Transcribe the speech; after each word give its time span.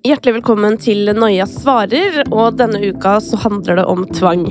Hjertelig 0.00 0.38
velkommen 0.38 0.78
til 0.80 1.10
Noia 1.12 1.44
svarer, 1.44 2.22
og 2.32 2.54
denne 2.56 2.78
uka 2.88 3.18
så 3.20 3.36
handler 3.42 3.82
det 3.82 3.82
om 3.84 4.06
tvang. 4.08 4.46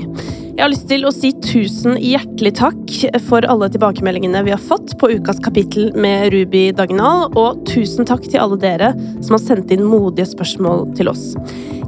Jeg 0.59 0.65
har 0.65 0.73
lyst 0.73 0.89
til 0.91 1.07
å 1.07 1.11
si 1.15 1.29
tusen 1.39 1.93
hjertelig 2.03 2.51
takk 2.59 2.89
for 3.29 3.45
alle 3.47 3.69
tilbakemeldingene 3.71 4.41
vi 4.43 4.51
har 4.51 4.59
fått 4.59 4.91
på 4.99 5.07
ukas 5.15 5.37
kapittel 5.39 5.93
med 5.95 6.33
Ruby 6.33 6.65
Dagnal, 6.75 7.29
og 7.39 7.61
tusen 7.69 8.03
takk 8.03 8.25
til 8.25 8.41
alle 8.43 8.57
dere 8.59 8.89
som 9.23 9.37
har 9.37 9.39
sendt 9.39 9.71
inn 9.71 9.85
modige 9.87 10.27
spørsmål 10.27 10.83
til 10.99 11.07
oss. 11.13 11.29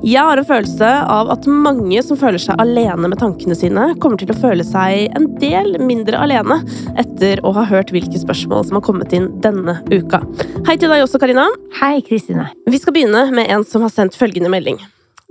Jeg 0.07 0.23
har 0.23 0.39
en 0.39 0.47
følelse 0.47 0.91
av 1.18 1.34
at 1.36 1.49
mange 1.52 1.99
som 2.07 2.15
føler 2.21 2.39
seg 2.39 2.63
alene 2.63 3.11
med 3.11 3.20
tankene 3.20 3.59
sine, 3.59 3.89
kommer 3.99 4.23
til 4.23 4.31
å 4.31 4.39
føle 4.39 4.63
seg 4.63 5.19
en 5.19 5.27
del 5.43 5.75
mindre 5.83 6.23
alene 6.23 6.61
etter 7.03 7.43
å 7.43 7.51
ha 7.59 7.67
hørt 7.73 7.91
hvilke 7.91 8.23
spørsmål 8.23 8.69
som 8.69 8.79
har 8.79 8.88
kommet 8.88 9.11
inn 9.19 9.27
denne 9.43 9.81
uka. 9.91 10.23
Hei 10.63 10.79
til 10.79 10.88
deg 10.88 11.03
også, 11.03 11.19
Karina. 11.19 11.49
Hei, 11.81 11.97
Kristine. 12.07 12.47
Vi 12.71 12.79
skal 12.79 12.95
begynne 12.95 13.27
med 13.35 13.51
en 13.51 13.67
som 13.67 13.83
har 13.83 13.91
sendt 13.91 14.15
følgende 14.15 14.55
melding. 14.55 14.79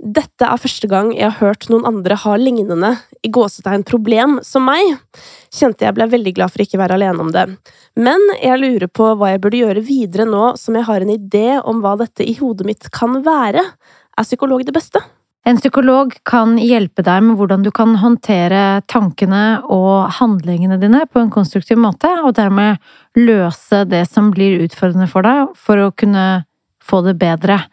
Dette 0.01 0.47
er 0.49 0.57
første 0.57 0.87
gang 0.89 1.11
jeg 1.13 1.27
har 1.29 1.37
hørt 1.37 1.67
noen 1.69 1.85
andre 1.85 2.15
ha 2.17 2.33
lignende 2.39 2.95
i 3.21 3.29
gåsetegn 3.29 3.83
problem 3.85 4.39
som 4.41 4.65
meg. 4.65 4.95
Kjente 5.53 5.85
jeg 5.85 5.93
ble 5.93 6.07
veldig 6.09 6.33
glad 6.39 6.53
for 6.53 6.63
ikke 6.63 6.79
å 6.79 6.81
være 6.81 6.97
alene 6.97 7.21
om 7.21 7.29
det. 7.35 7.43
Men 8.01 8.23
jeg 8.41 8.57
lurer 8.63 8.89
på 8.89 9.11
hva 9.13 9.29
jeg 9.29 9.43
burde 9.43 9.61
gjøre 9.61 9.85
videre 9.85 10.25
nå 10.25 10.55
som 10.57 10.77
jeg 10.79 10.87
har 10.89 11.05
en 11.05 11.13
idé 11.13 11.45
om 11.61 11.83
hva 11.85 11.93
dette 12.01 12.25
i 12.25 12.33
hodet 12.39 12.65
mitt 12.65 12.89
kan 12.95 13.19
være. 13.21 13.61
Er 13.61 14.25
psykolog 14.25 14.65
det 14.65 14.73
beste? 14.73 15.03
En 15.45 15.57
psykolog 15.57 16.13
kan 16.25 16.57
hjelpe 16.61 17.05
deg 17.05 17.21
med 17.25 17.37
hvordan 17.37 17.63
du 17.65 17.71
kan 17.73 17.93
håndtere 18.01 18.81
tankene 18.89 19.61
og 19.73 20.09
handlingene 20.17 20.81
dine 20.81 21.05
på 21.09 21.21
en 21.21 21.33
konstruktiv 21.33 21.77
måte, 21.81 22.09
og 22.25 22.35
dermed 22.37 22.81
løse 23.17 23.85
det 23.89 24.07
som 24.09 24.29
blir 24.33 24.61
utfordrende 24.65 25.09
for 25.09 25.25
deg, 25.25 25.55
for 25.57 25.81
å 25.81 25.93
kunne 25.93 26.27
få 26.81 27.01
det 27.05 27.19
bedre. 27.21 27.63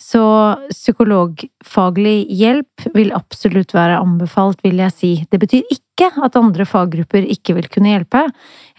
Så 0.00 0.22
psykologfaglig 0.70 2.26
hjelp 2.34 2.86
vil 2.96 3.12
absolutt 3.14 3.74
være 3.76 4.00
anbefalt, 4.02 4.62
vil 4.64 4.80
jeg 4.82 4.94
si. 4.94 5.12
Det 5.30 5.40
betyr 5.42 5.70
ikke 5.72 6.10
at 6.26 6.38
andre 6.38 6.66
faggrupper 6.66 7.26
ikke 7.30 7.54
vil 7.58 7.68
kunne 7.72 7.92
hjelpe. 7.92 8.24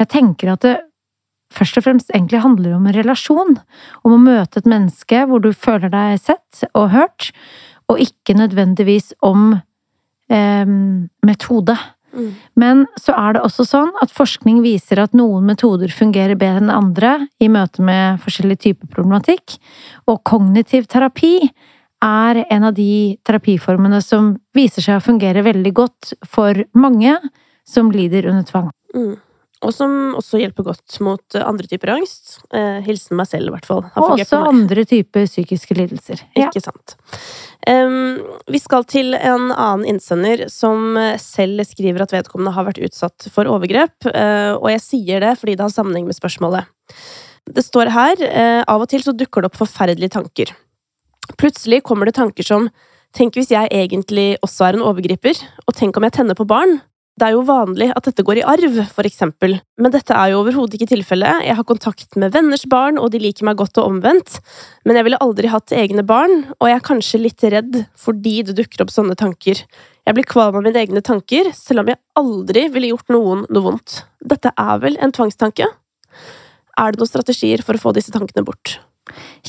Jeg 0.02 0.12
tenker 0.12 0.54
at 0.54 0.66
det 0.66 0.76
først 1.56 1.80
og 1.80 1.86
fremst 1.86 2.12
egentlig 2.14 2.44
handler 2.44 2.76
om 2.76 2.88
en 2.88 2.98
relasjon. 2.98 3.56
Om 4.04 4.18
å 4.18 4.22
møte 4.22 4.60
et 4.60 4.70
menneske 4.70 5.24
hvor 5.30 5.44
du 5.44 5.52
føler 5.56 5.94
deg 5.94 6.20
sett 6.22 6.66
og 6.74 6.92
hørt, 6.96 7.32
og 7.92 8.02
ikke 8.02 8.36
nødvendigvis 8.38 9.14
om 9.26 9.54
eh, 10.34 10.66
metode. 11.26 11.78
Men 12.60 12.86
så 13.02 13.16
er 13.18 13.36
det 13.36 13.44
også 13.46 13.66
sånn 13.68 13.92
at 14.04 14.14
forskning 14.16 14.62
viser 14.66 15.02
at 15.04 15.16
noen 15.18 15.46
metoder 15.50 15.92
fungerer 15.94 16.38
bedre 16.40 16.64
enn 16.64 16.74
andre 16.74 17.14
i 17.44 17.50
møte 17.52 17.84
med 17.86 18.22
forskjellige 18.24 18.64
typer 18.70 18.92
problematikk, 18.92 19.58
og 20.10 20.24
kognitiv 20.28 20.88
terapi 20.92 21.38
er 22.06 22.44
en 22.52 22.68
av 22.68 22.76
de 22.78 23.18
terapiformene 23.26 24.02
som 24.04 24.36
viser 24.56 24.86
seg 24.86 25.00
å 25.00 25.06
fungere 25.06 25.46
veldig 25.46 25.74
godt 25.76 26.14
for 26.28 26.66
mange 26.78 27.18
som 27.66 27.90
lider 27.94 28.28
under 28.30 28.46
tvang. 28.48 28.70
Mm. 28.96 29.16
Og 29.66 29.74
som 29.74 30.14
også 30.20 30.40
hjelper 30.40 30.68
godt 30.68 30.98
mot 31.04 31.38
andre 31.40 31.68
typer 31.70 31.96
angst. 31.96 32.38
Eh, 32.54 32.80
hilsen 32.86 33.18
meg 33.20 33.30
selv, 33.32 33.50
i 33.50 33.56
hvert 33.56 33.68
fall. 33.68 33.84
Og 33.98 34.16
også 34.16 34.42
andre 34.46 34.86
typer 34.88 35.28
psykiske 35.28 35.78
lidelser. 35.78 36.22
Ja. 36.38 36.48
Ikke 36.48 36.64
sant. 36.64 36.96
Um, 37.66 38.22
vi 38.52 38.62
skal 38.62 38.86
til 38.90 39.16
en 39.18 39.50
annen 39.50 39.86
innsender 39.96 40.46
som 40.54 41.00
selv 41.22 41.66
skriver 41.66 42.06
at 42.06 42.14
vedkommende 42.14 42.54
har 42.54 42.68
vært 42.70 42.84
utsatt 42.86 43.30
for 43.34 43.50
overgrep. 43.50 43.96
Uh, 44.06 44.56
og 44.60 44.70
jeg 44.76 44.84
sier 44.86 45.26
det 45.26 45.36
fordi 45.42 45.58
det 45.58 45.66
har 45.66 45.74
sammenheng 45.74 46.06
med 46.06 46.18
spørsmålet. 46.18 46.70
Det 47.56 47.66
står 47.66 47.94
her 47.94 48.22
uh, 48.26 48.62
av 48.70 48.86
og 48.86 48.90
til 48.94 49.06
så 49.06 49.16
dukker 49.18 49.44
det 49.44 49.52
opp 49.52 49.64
forferdelige 49.66 50.14
tanker. 50.18 50.54
Plutselig 51.42 51.82
kommer 51.86 52.06
det 52.06 52.20
tanker 52.20 52.46
som 52.46 52.70
Tenk 53.16 53.38
hvis 53.40 53.54
jeg 53.54 53.72
egentlig 53.72 54.34
også 54.44 54.66
er 54.68 54.76
en 54.76 54.84
overgriper, 54.84 55.40
og 55.64 55.76
tenk 55.78 55.96
om 55.96 56.04
jeg 56.04 56.18
tenner 56.18 56.36
på 56.36 56.48
barn? 56.50 56.82
Det 57.16 57.30
er 57.30 57.32
jo 57.32 57.46
vanlig 57.48 57.88
at 57.96 58.10
dette 58.10 58.24
går 58.28 58.42
i 58.42 58.44
arv, 58.44 58.74
for 58.92 59.08
eksempel, 59.08 59.54
men 59.80 59.92
dette 59.94 60.12
er 60.12 60.34
jo 60.34 60.42
overhodet 60.42 60.76
ikke 60.76 60.90
tilfellet. 60.90 61.46
Jeg 61.48 61.56
har 61.56 61.68
kontakt 61.68 62.18
med 62.20 62.34
venners 62.36 62.66
barn, 62.68 62.98
og 63.00 63.14
de 63.14 63.22
liker 63.24 63.48
meg 63.48 63.56
godt 63.62 63.80
og 63.80 63.88
omvendt, 63.88 64.42
men 64.84 65.00
jeg 65.00 65.08
ville 65.08 65.20
aldri 65.24 65.48
hatt 65.48 65.72
egne 65.72 66.04
barn, 66.04 66.42
og 66.60 66.68
jeg 66.68 66.76
er 66.76 66.84
kanskje 66.84 67.22
litt 67.22 67.46
redd 67.54 67.78
fordi 67.96 68.42
det 68.50 68.58
dukker 68.58 68.84
opp 68.84 68.92
sånne 68.92 69.16
tanker. 69.16 69.62
Jeg 70.04 70.18
blir 70.18 70.28
kvalm 70.28 70.60
av 70.60 70.66
mine 70.66 70.82
egne 70.82 71.00
tanker, 71.08 71.54
selv 71.56 71.86
om 71.86 71.94
jeg 71.94 72.02
aldri 72.20 72.66
ville 72.76 72.92
gjort 72.92 73.16
noen 73.16 73.46
noe 73.48 73.68
vondt. 73.70 74.02
Dette 74.20 74.52
er 74.52 74.84
vel 74.84 75.00
en 75.00 75.16
tvangstanke? 75.16 75.72
Er 76.76 76.92
det 76.92 77.00
noen 77.00 77.14
strategier 77.14 77.64
for 77.64 77.80
å 77.80 77.84
få 77.86 77.96
disse 77.96 78.12
tankene 78.12 78.44
bort? 78.44 78.76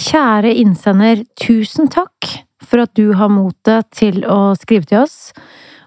Kjære 0.06 0.54
innsender, 0.62 1.27
tusen 1.34 1.91
takk 1.91 2.31
for 2.62 2.87
at 2.87 2.94
du 2.94 3.10
har 3.19 3.33
motet 3.33 3.91
til 3.91 4.22
å 4.22 4.54
skrive 4.54 4.87
til 4.87 5.03
oss 5.03 5.34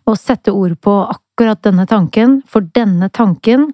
og 0.10 0.20
sette 0.20 0.52
ord 0.52 0.76
på 0.84 1.00
akkurat 1.08 1.26
akkurat 1.40 1.62
denne 1.64 1.86
tanken, 1.88 2.42
for 2.52 2.68
denne 2.76 3.08
tanken 3.16 3.70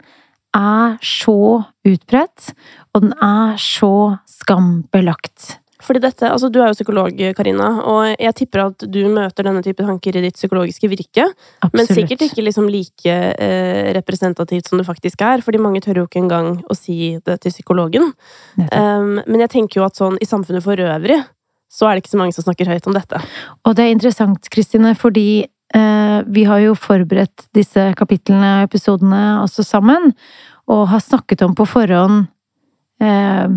er 0.53 0.99
så 1.01 1.65
utbredt, 1.85 2.51
og 2.93 3.07
den 3.07 3.15
er 3.17 3.55
så 3.57 4.19
skambelagt. 4.29 5.55
Fordi 5.81 5.99
dette, 6.01 6.29
altså 6.29 6.49
Du 6.49 6.59
er 6.61 6.69
jo 6.69 6.77
psykolog, 6.77 7.17
Karina, 7.35 7.67
og 7.83 8.15
jeg 8.21 8.35
tipper 8.37 8.67
at 8.67 8.85
du 8.85 9.01
møter 9.09 9.43
denne 9.43 9.63
type 9.65 9.81
tanker 9.83 10.15
i 10.15 10.21
ditt 10.23 10.37
psykologiske 10.37 10.87
virke. 10.89 11.25
Absolutt. 11.25 11.73
Men 11.73 11.89
sikkert 11.89 12.21
ikke 12.21 12.45
liksom 12.45 12.69
like 12.69 13.09
eh, 13.11 13.91
representativt 13.97 14.69
som 14.69 14.77
det 14.77 14.85
faktisk 14.85 15.21
er, 15.21 15.41
fordi 15.41 15.61
mange 15.61 15.81
tør 15.81 16.03
jo 16.03 16.05
ikke 16.05 16.21
engang 16.21 16.61
å 16.69 16.77
si 16.77 17.17
det 17.25 17.39
til 17.41 17.53
psykologen. 17.53 18.13
Um, 18.57 19.19
men 19.25 19.41
jeg 19.41 19.53
tenker 19.57 19.81
jo 19.81 19.89
at 19.89 19.97
sånn 19.97 20.21
i 20.21 20.29
samfunnet 20.29 20.65
for 20.65 20.77
øvrig 20.77 21.23
så 21.75 21.89
er 21.89 21.97
det 21.97 22.05
ikke 22.05 22.13
så 22.13 22.21
mange 22.21 22.33
som 22.37 22.45
snakker 22.45 22.69
høyt 22.71 22.85
om 22.87 22.95
dette. 22.95 23.19
Og 23.67 23.75
det 23.75 23.83
er 23.83 23.91
interessant, 23.91 24.47
Kristine, 24.53 24.93
fordi 24.95 25.43
vi 26.25 26.45
har 26.47 26.61
jo 26.63 26.75
forberedt 26.79 27.49
disse 27.55 27.89
kapitlene 27.99 28.51
og 28.61 28.69
episodene 28.69 29.23
også 29.41 29.65
sammen, 29.67 30.13
og 30.71 30.87
har 30.89 31.03
snakket 31.03 31.43
om 31.45 31.55
på 31.57 31.65
forhånd 31.69 32.25
eh, 33.03 33.47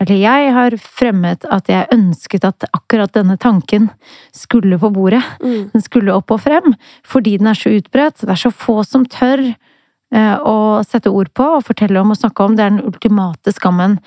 Eller 0.00 0.16
jeg 0.16 0.52
har 0.56 0.76
fremmet 0.80 1.44
at 1.44 1.68
jeg 1.68 1.88
ønsket 1.92 2.44
at 2.48 2.64
akkurat 2.72 3.12
denne 3.12 3.36
tanken 3.36 3.90
skulle 4.32 4.78
på 4.80 4.88
bordet. 4.94 5.20
Mm. 5.44 5.70
Den 5.74 5.84
skulle 5.84 6.14
opp 6.16 6.32
og 6.32 6.40
frem, 6.46 6.74
fordi 7.04 7.36
den 7.36 7.50
er 7.50 7.58
så 7.58 7.72
utbredt. 7.76 8.22
Det 8.22 8.32
er 8.32 8.40
så 8.40 8.52
få 8.52 8.80
som 8.88 9.04
tør 9.04 9.42
eh, 9.44 10.36
å 10.40 10.80
sette 10.88 11.12
ord 11.12 11.28
på 11.36 11.44
og 11.58 11.66
fortelle 11.68 12.00
om 12.00 12.14
og 12.14 12.20
snakke 12.20 12.46
om. 12.46 12.56
Det 12.56 12.64
er 12.64 12.72
den 12.72 12.88
ultimate 12.88 13.52
skammen. 13.52 13.98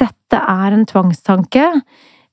Dette 0.00 0.44
er 0.44 0.76
en 0.76 0.84
tvangstanke 0.88 1.66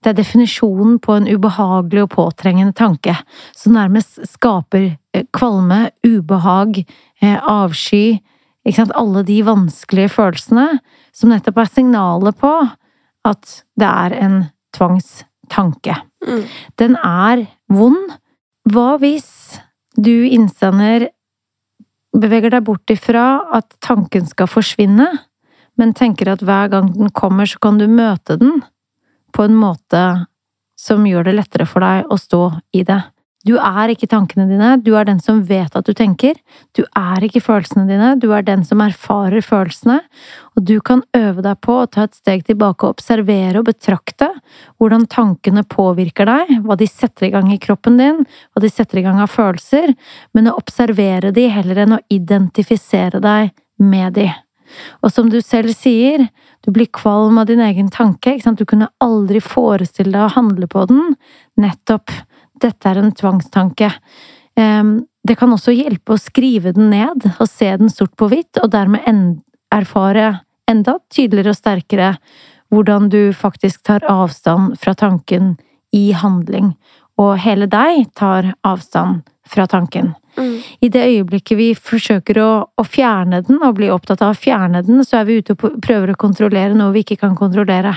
det 0.03 0.11
er 0.11 0.17
definisjonen 0.19 0.99
på 1.01 1.15
en 1.17 1.27
ubehagelig 1.27 2.03
og 2.05 2.11
påtrengende 2.13 2.75
tanke, 2.77 3.15
som 3.57 3.73
nærmest 3.75 4.19
skaper 4.29 4.91
eh, 5.13 5.25
kvalme, 5.33 5.89
ubehag, 6.05 6.83
eh, 7.21 7.37
avsky 7.41 8.19
ikke 8.67 8.81
sant? 8.81 8.95
Alle 8.99 9.23
de 9.27 9.39
vanskelige 9.47 10.11
følelsene 10.17 10.67
som 11.15 11.31
nettopp 11.31 11.61
er 11.63 11.71
signalet 11.71 12.37
på 12.39 12.53
at 13.27 13.59
det 13.79 13.87
er 13.87 14.15
en 14.17 14.37
tvangstanke. 14.75 15.95
Mm. 16.27 16.43
Den 16.79 16.97
er 16.99 17.45
vond. 17.71 18.17
Hva 18.67 18.97
hvis 18.99 19.29
du 19.95 20.27
innsender 20.27 21.07
beveger 22.17 22.51
deg 22.51 22.65
bort 22.67 22.91
ifra 22.91 23.27
at 23.55 23.77
tanken 23.83 24.27
skal 24.27 24.49
forsvinne, 24.51 25.07
men 25.77 25.93
tenker 25.95 26.33
at 26.33 26.43
hver 26.43 26.71
gang 26.73 26.89
den 26.95 27.13
kommer, 27.15 27.47
så 27.47 27.61
kan 27.61 27.77
du 27.79 27.85
møte 27.87 28.35
den? 28.41 28.63
På 29.35 29.47
en 29.47 29.55
måte 29.57 30.03
som 30.79 31.05
gjør 31.07 31.27
det 31.27 31.37
lettere 31.39 31.67
for 31.69 31.83
deg 31.83 32.09
å 32.11 32.17
stå 32.21 32.43
i 32.77 32.83
det. 32.87 33.01
Du 33.47 33.53
er 33.61 33.91
ikke 33.93 34.09
tankene 34.11 34.47
dine, 34.49 34.73
du 34.83 34.91
er 34.97 35.05
den 35.07 35.19
som 35.23 35.39
vet 35.47 35.75
at 35.77 35.87
du 35.87 35.93
tenker. 35.95 36.35
Du 36.75 36.81
er 36.97 37.23
ikke 37.23 37.43
følelsene 37.45 37.85
dine, 37.87 38.09
du 38.19 38.31
er 38.35 38.43
den 38.43 38.65
som 38.67 38.81
erfarer 38.83 39.45
følelsene. 39.45 40.01
Og 40.57 40.65
du 40.67 40.75
kan 40.83 41.03
øve 41.15 41.45
deg 41.45 41.61
på 41.63 41.77
å 41.79 41.85
ta 41.87 42.07
et 42.07 42.17
steg 42.17 42.43
tilbake 42.49 42.83
og 42.83 42.97
observere 42.97 43.61
og 43.61 43.69
betrakte 43.69 44.31
hvordan 44.81 45.05
tankene 45.13 45.63
påvirker 45.69 46.27
deg, 46.27 46.57
hva 46.65 46.75
de 46.79 46.89
setter 46.91 47.29
i 47.29 47.31
gang 47.37 47.53
i 47.53 47.61
kroppen 47.61 48.01
din, 48.01 48.25
hva 48.51 48.63
de 48.65 48.73
setter 48.73 48.99
i 48.99 49.05
gang 49.05 49.21
av 49.23 49.31
følelser, 49.31 49.95
men 50.35 50.51
å 50.51 50.57
observere 50.59 51.31
de 51.35 51.47
heller 51.53 51.85
enn 51.85 51.95
å 51.99 52.03
identifisere 52.11 53.23
deg 53.23 53.53
med 53.79 54.17
de. 54.17 54.27
Og 55.05 55.13
som 55.13 55.29
du 55.31 55.39
selv 55.39 55.71
sier, 55.77 56.27
du 56.67 56.73
blir 56.75 56.89
kvalm 56.91 57.37
av 57.39 57.45
din 57.47 57.61
egen 57.63 57.87
tanke, 57.87 58.33
ikke 58.35 58.43
sant? 58.43 58.59
du 58.59 58.67
kunne 58.67 58.89
aldri 58.99 59.39
forestille 59.39 60.11
deg 60.11 60.25
å 60.25 60.33
handle 60.35 60.67
på 60.67 60.81
den. 60.89 61.13
Nettopp. 61.55 62.11
Dette 62.59 62.89
er 62.89 62.99
en 62.99 63.13
tvangstanke. 63.15 63.87
Det 64.57 65.35
kan 65.39 65.53
også 65.55 65.71
hjelpe 65.71 66.17
å 66.17 66.19
skrive 66.19 66.73
den 66.75 66.89
ned 66.91 67.23
og 67.37 67.47
se 67.47 67.69
den 67.79 67.87
sort 67.93 68.17
på 68.19 68.27
hvitt, 68.27 68.59
og 68.59 68.73
dermed 68.75 69.07
erfare 69.71 70.41
enda 70.67 70.97
tydeligere 71.07 71.55
og 71.55 71.59
sterkere 71.61 72.11
hvordan 72.73 73.07
du 73.15 73.31
faktisk 73.31 73.85
tar 73.87 74.03
avstand 74.11 74.75
fra 74.81 74.91
tanken 74.97 75.55
i 75.95 76.11
handling, 76.11 76.73
og 77.15 77.37
hele 77.47 77.69
deg 77.71 78.09
tar 78.19 78.51
avstand 78.67 79.23
fra 79.47 79.69
tanken. 79.71 80.17
Mm. 80.37 80.61
I 80.85 80.89
det 80.93 81.03
øyeblikket 81.07 81.57
vi 81.57 81.67
forsøker 81.73 82.39
å, 82.43 82.51
å 82.69 82.83
fjerne 82.85 83.41
den, 83.47 83.59
og 83.65 83.79
bli 83.79 83.89
opptatt 83.93 84.21
av 84.21 84.35
å 84.35 84.37
fjerne 84.37 84.83
den, 84.85 85.01
så 85.05 85.21
er 85.21 85.27
vi 85.29 85.39
ute 85.41 85.55
og 85.55 85.79
prøver 85.83 86.13
å 86.13 86.19
kontrollere 86.19 86.77
noe 86.77 86.93
vi 86.93 87.03
ikke 87.05 87.19
kan 87.23 87.35
kontrollere. 87.37 87.95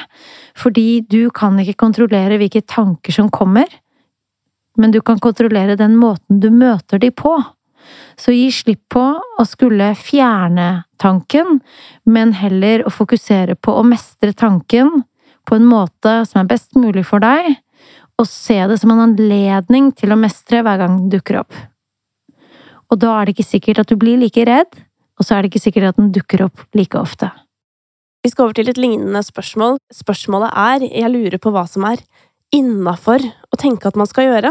Fordi 0.58 1.02
du 1.04 1.28
kan 1.36 1.58
ikke 1.60 1.78
kontrollere 1.84 2.40
hvilke 2.40 2.64
tanker 2.64 3.14
som 3.14 3.30
kommer, 3.32 3.68
men 4.80 4.94
du 4.94 5.00
kan 5.04 5.20
kontrollere 5.20 5.76
den 5.76 5.98
måten 6.00 6.40
du 6.40 6.48
møter 6.54 7.00
de 7.02 7.10
på. 7.12 7.34
Så 8.20 8.32
gi 8.32 8.48
slipp 8.54 8.86
på 8.92 9.02
å 9.20 9.44
skulle 9.48 9.92
fjerne 9.98 10.84
tanken, 11.00 11.60
men 12.04 12.34
heller 12.36 12.86
å 12.86 12.92
fokusere 12.92 13.56
på 13.56 13.74
å 13.76 13.84
mestre 13.86 14.32
tanken 14.36 15.02
på 15.48 15.56
en 15.56 15.66
måte 15.66 16.20
som 16.28 16.42
er 16.42 16.50
best 16.52 16.76
mulig 16.78 17.04
for 17.08 17.24
deg, 17.24 17.56
og 18.20 18.28
se 18.28 18.58
det 18.68 18.76
som 18.80 18.92
en 18.92 19.02
anledning 19.08 19.90
til 19.96 20.12
å 20.12 20.20
mestre 20.20 20.60
hver 20.64 20.80
gang 20.82 20.98
den 20.98 21.12
dukker 21.12 21.40
opp. 21.42 21.56
Og 22.90 22.98
da 22.98 23.12
er 23.16 23.26
det 23.26 23.36
ikke 23.36 23.50
sikkert 23.50 23.84
at 23.84 23.90
du 23.90 23.98
blir 24.00 24.18
like 24.18 24.44
redd, 24.46 24.80
og 25.20 25.26
så 25.26 25.36
er 25.36 25.42
det 25.42 25.52
ikke 25.52 25.66
sikkert 25.66 25.92
at 25.92 26.00
den 26.00 26.10
dukker 26.14 26.46
opp 26.48 26.64
like 26.74 26.98
ofte. 26.98 27.30
Vi 28.24 28.32
skal 28.32 28.48
over 28.48 28.56
til 28.56 28.68
et 28.68 28.80
lignende 28.80 29.22
spørsmål. 29.24 29.78
Spørsmålet 29.94 30.50
er, 30.52 30.84
jeg 30.90 31.12
lurer 31.12 31.40
på 31.40 31.52
hva 31.54 31.64
som 31.70 31.86
er 31.88 32.02
innafor 32.52 33.22
å 33.22 33.58
tenke 33.60 33.86
at 33.88 33.98
man 33.98 34.08
skal 34.10 34.26
gjøre. 34.26 34.50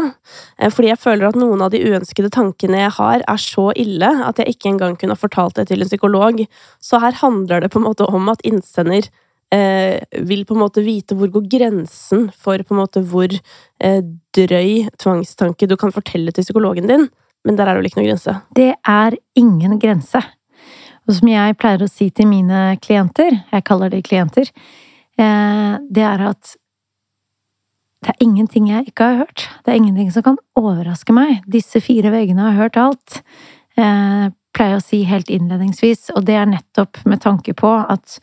Eh, 0.58 0.70
fordi 0.72 0.90
jeg 0.90 1.02
føler 1.02 1.28
at 1.28 1.38
noen 1.38 1.60
av 1.62 1.72
de 1.74 1.82
uønskede 1.84 2.32
tankene 2.32 2.80
jeg 2.80 2.94
har, 2.96 3.24
er 3.28 3.42
så 3.42 3.68
ille 3.78 4.10
at 4.26 4.40
jeg 4.40 4.56
ikke 4.56 4.72
engang 4.72 4.96
kunne 5.00 5.18
fortalt 5.20 5.58
det 5.60 5.68
til 5.70 5.84
en 5.84 5.90
psykolog. 5.90 6.40
Så 6.80 7.00
her 7.02 7.18
handler 7.20 7.60
det 7.62 7.72
på 7.74 7.82
en 7.82 7.88
måte 7.90 8.08
om 8.08 8.32
at 8.32 8.42
innsender 8.48 9.10
eh, 9.52 10.00
vil 10.26 10.46
på 10.48 10.56
en 10.56 10.64
måte 10.64 10.84
vite 10.86 11.18
hvor 11.18 11.30
går 11.34 11.48
grensen 11.52 12.30
for 12.32 12.62
på 12.64 12.76
en 12.76 12.82
måte 12.82 13.04
hvor 13.12 13.30
eh, 13.36 14.02
drøy 14.36 14.88
tvangstanke 15.00 15.68
du 15.68 15.76
kan 15.80 15.92
fortelle 15.94 16.32
til 16.32 16.46
psykologen 16.46 16.88
din. 16.90 17.10
Men 17.46 17.56
der 17.56 17.66
er 17.66 17.74
det 17.74 17.80
vel 17.80 17.88
ikke 17.90 18.00
noen 18.00 18.10
grense? 18.10 18.36
Det 18.56 18.70
er 18.76 19.16
ingen 19.38 19.78
grense. 19.80 20.22
Og 21.08 21.16
som 21.16 21.30
jeg 21.30 21.56
pleier 21.58 21.82
å 21.82 21.90
si 21.90 22.10
til 22.14 22.28
mine 22.30 22.76
klienter, 22.84 23.40
jeg 23.50 23.66
kaller 23.66 23.92
de 23.92 24.02
klienter, 24.04 24.50
eh, 25.18 25.78
det 25.90 26.04
er 26.06 26.26
at 26.28 26.56
det 28.00 28.14
er 28.14 28.24
ingenting 28.24 28.70
jeg 28.70 28.88
ikke 28.88 29.04
har 29.04 29.18
hørt. 29.24 29.48
Det 29.64 29.72
er 29.72 29.80
ingenting 29.80 30.08
som 30.12 30.24
kan 30.24 30.38
overraske 30.56 31.12
meg. 31.12 31.42
Disse 31.44 31.82
fire 31.84 32.12
veggene 32.12 32.46
har 32.46 32.56
hørt 32.56 32.78
alt. 32.80 33.20
Jeg 33.76 34.32
pleier 34.56 34.78
å 34.78 34.84
si 34.84 35.02
helt 35.08 35.28
innledningsvis, 35.28 36.08
og 36.16 36.24
det 36.28 36.38
er 36.40 36.48
nettopp 36.48 37.02
med 37.04 37.20
tanke 37.20 37.52
på 37.56 37.68
at 37.68 38.16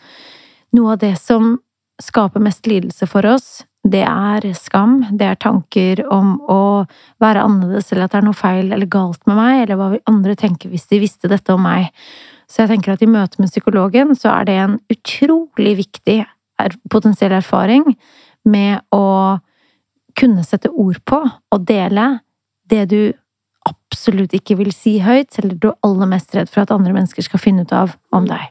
noe 0.74 0.96
av 0.96 1.02
det 1.04 1.13
som 1.22 1.60
skaper 2.02 2.42
mest 2.44 2.68
lidelse 2.70 3.08
for 3.10 3.25
oss, 3.30 3.67
det 3.88 4.03
er 4.03 4.45
skam, 4.57 5.00
det 5.15 5.27
er 5.27 5.39
tanker 5.39 6.01
om 6.12 6.35
å 6.51 6.85
være 7.24 7.44
annerledes, 7.45 7.91
eller 7.91 8.07
at 8.07 8.15
det 8.15 8.19
er 8.19 8.25
noe 8.27 8.38
feil 8.38 8.71
eller 8.71 8.89
galt 8.91 9.21
med 9.29 9.38
meg, 9.39 9.62
eller 9.63 9.79
hva 9.79 9.89
andre 10.09 10.35
tenker 10.39 10.71
hvis 10.71 10.89
de 10.91 11.00
visste 11.03 11.31
dette 11.31 11.53
om 11.53 11.63
meg. 11.63 11.91
Så 12.51 12.63
jeg 12.63 12.74
tenker 12.74 12.95
at 12.95 13.03
i 13.03 13.09
møte 13.12 13.41
med 13.41 13.51
psykologen 13.51 14.15
så 14.18 14.33
er 14.33 14.47
det 14.47 14.57
en 14.59 14.75
utrolig 14.91 15.75
viktig 15.81 16.19
potensiell 16.91 17.35
erfaring 17.38 17.85
med 18.47 18.81
å 18.95 19.38
kunne 20.18 20.44
sette 20.47 20.71
ord 20.74 21.00
på 21.06 21.21
og 21.21 21.65
dele 21.68 22.18
det 22.68 22.88
du 22.91 23.01
absolutt 23.68 24.33
ikke 24.35 24.57
vil 24.59 24.71
si 24.75 24.97
høyt, 25.03 25.38
eller 25.39 25.56
du 25.56 25.69
er 25.71 25.79
aller 25.85 26.09
mest 26.09 26.35
redd 26.35 26.51
for 26.51 26.63
at 26.63 26.74
andre 26.74 26.95
mennesker 26.95 27.25
skal 27.25 27.41
finne 27.44 27.68
ut 27.68 27.74
av 27.75 27.95
om 28.15 28.27
deg. 28.27 28.47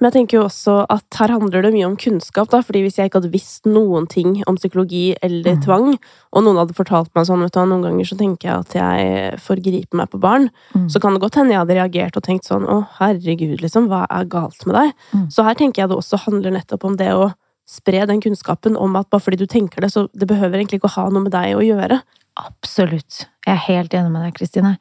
Men 0.00 0.10
jeg 0.10 0.14
tenker 0.16 0.38
jo 0.40 0.44
også 0.48 0.72
at 0.90 1.18
her 1.20 1.28
handler 1.28 1.62
det 1.62 1.72
mye 1.72 1.86
om 1.86 1.96
kunnskap, 1.96 2.48
da, 2.50 2.60
fordi 2.66 2.82
hvis 2.82 2.96
jeg 2.98 3.08
ikke 3.08 3.20
hadde 3.20 3.30
visst 3.32 3.64
noen 3.70 4.08
ting 4.10 4.42
om 4.50 4.56
psykologi 4.56 5.14
eller 5.22 5.54
Mm. 5.54 5.62
tvang, 5.62 5.98
og 6.32 6.42
noen 6.42 6.56
hadde 6.58 6.74
fortalt 6.74 7.10
meg 7.14 7.26
sånn, 7.26 7.40
vet 7.42 7.52
du 7.52 7.60
noen 7.64 7.82
ganger 7.82 8.04
så 8.04 8.18
tenker 8.18 8.48
jeg 8.50 8.58
at 8.58 8.72
jeg 8.74 9.38
forgriper 9.38 9.94
meg 9.94 10.10
på 10.10 10.18
barn, 10.20 10.50
Mm. 10.74 10.88
så 10.90 11.00
kan 11.00 11.12
det 11.14 11.22
godt 11.22 11.36
hende 11.36 11.50
jeg 11.54 11.62
hadde 11.62 11.78
reagert 11.78 12.16
og 12.16 12.22
tenkt 12.24 12.44
sånn 12.44 12.66
å 12.66 12.88
herregud, 12.98 13.60
liksom, 13.62 13.86
hva 13.88 14.06
er 14.10 14.24
galt 14.24 14.66
med 14.66 14.74
deg? 14.74 14.92
Mm. 15.14 15.28
Så 15.30 15.44
her 15.44 15.54
tenker 15.54 15.82
jeg 15.82 15.88
det 15.88 15.96
også 15.98 16.18
handler 16.26 16.50
nettopp 16.50 16.84
om 16.84 16.96
det 16.96 17.08
å 17.14 17.32
spre 17.66 18.04
den 18.06 18.20
kunnskapen 18.20 18.76
om 18.76 18.96
at 18.96 19.08
bare 19.08 19.20
fordi 19.22 19.38
du 19.38 19.46
tenker 19.46 19.80
det, 19.80 19.90
så 19.92 20.08
det 20.12 20.26
behøver 20.28 20.58
egentlig 20.58 20.80
ikke 20.82 20.90
å 20.90 20.96
ha 20.98 21.08
noe 21.08 21.22
med 21.22 21.32
deg 21.32 21.54
å 21.56 21.62
gjøre. 21.64 22.02
Absolutt. 22.36 23.26
Jeg 23.46 23.54
er 23.54 23.62
helt 23.72 23.94
enig 23.94 24.10
med 24.10 24.22
deg, 24.24 24.34
Kristine. 24.34 24.76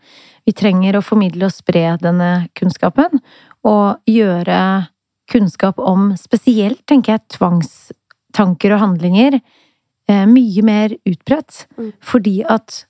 Vi 0.46 0.52
trenger 0.54 0.94
å 0.98 1.04
formidle 1.06 1.46
og 1.46 1.54
spre 1.54 1.98
denne 2.02 2.50
kunnskapen, 2.56 3.20
og 3.64 3.98
gjøre 4.10 4.88
kunnskap 5.34 5.82
om 5.82 6.12
spesielt, 6.20 6.84
tenker 6.90 7.16
jeg, 7.18 7.26
tvangstanker 7.38 8.76
og 8.78 8.82
handlinger 8.86 9.40
eh, 9.42 10.26
mye 10.30 10.64
mer 10.66 10.96
utbredt. 11.10 11.66
Mm. 11.78 11.92
Fordi 12.06 12.38
at 12.46 12.84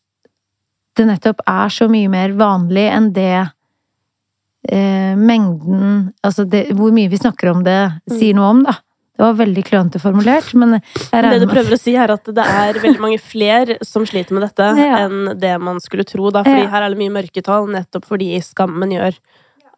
det 0.97 1.07
nettopp 1.09 1.41
er 1.49 1.71
så 1.73 1.87
mye 1.89 2.09
mer 2.13 2.35
vanlig 2.37 2.85
enn 2.93 3.07
det 3.15 3.31
eh, 4.69 5.13
mengden 5.17 6.11
Altså 6.23 6.45
det, 6.45 6.67
hvor 6.77 6.93
mye 6.95 7.09
vi 7.11 7.17
snakker 7.21 7.49
om 7.53 7.63
det, 7.65 7.79
sier 8.13 8.35
noe 8.37 8.51
om, 8.53 8.63
da. 8.67 8.77
Det 9.13 9.21
var 9.21 9.35
veldig 9.37 9.61
klønete 9.67 9.99
formulert, 10.01 10.47
men 10.57 10.71
det 10.79 11.35
du 11.37 11.45
prøver 11.45 11.75
å 11.75 11.77
si, 11.77 11.91
er 12.01 12.09
at 12.15 12.25
det 12.33 12.45
er 12.49 12.79
veldig 12.81 13.01
mange 13.03 13.19
flere 13.21 13.75
som 13.85 14.07
sliter 14.09 14.33
med 14.33 14.41
dette, 14.47 14.69
Ja. 14.81 15.03
enn 15.05 15.35
det 15.37 15.51
man 15.61 15.77
skulle 15.83 16.05
tro. 16.07 16.31
Da. 16.33 16.41
Fordi 16.45 16.63
Ja. 16.65 16.71
her 16.71 16.87
er 16.87 16.93
det 16.95 16.97
mye 16.97 17.13
mørketall, 17.19 17.69
nettopp 17.69 18.07
fordi 18.09 18.31
skammen 18.41 18.89
gjør 18.95 19.19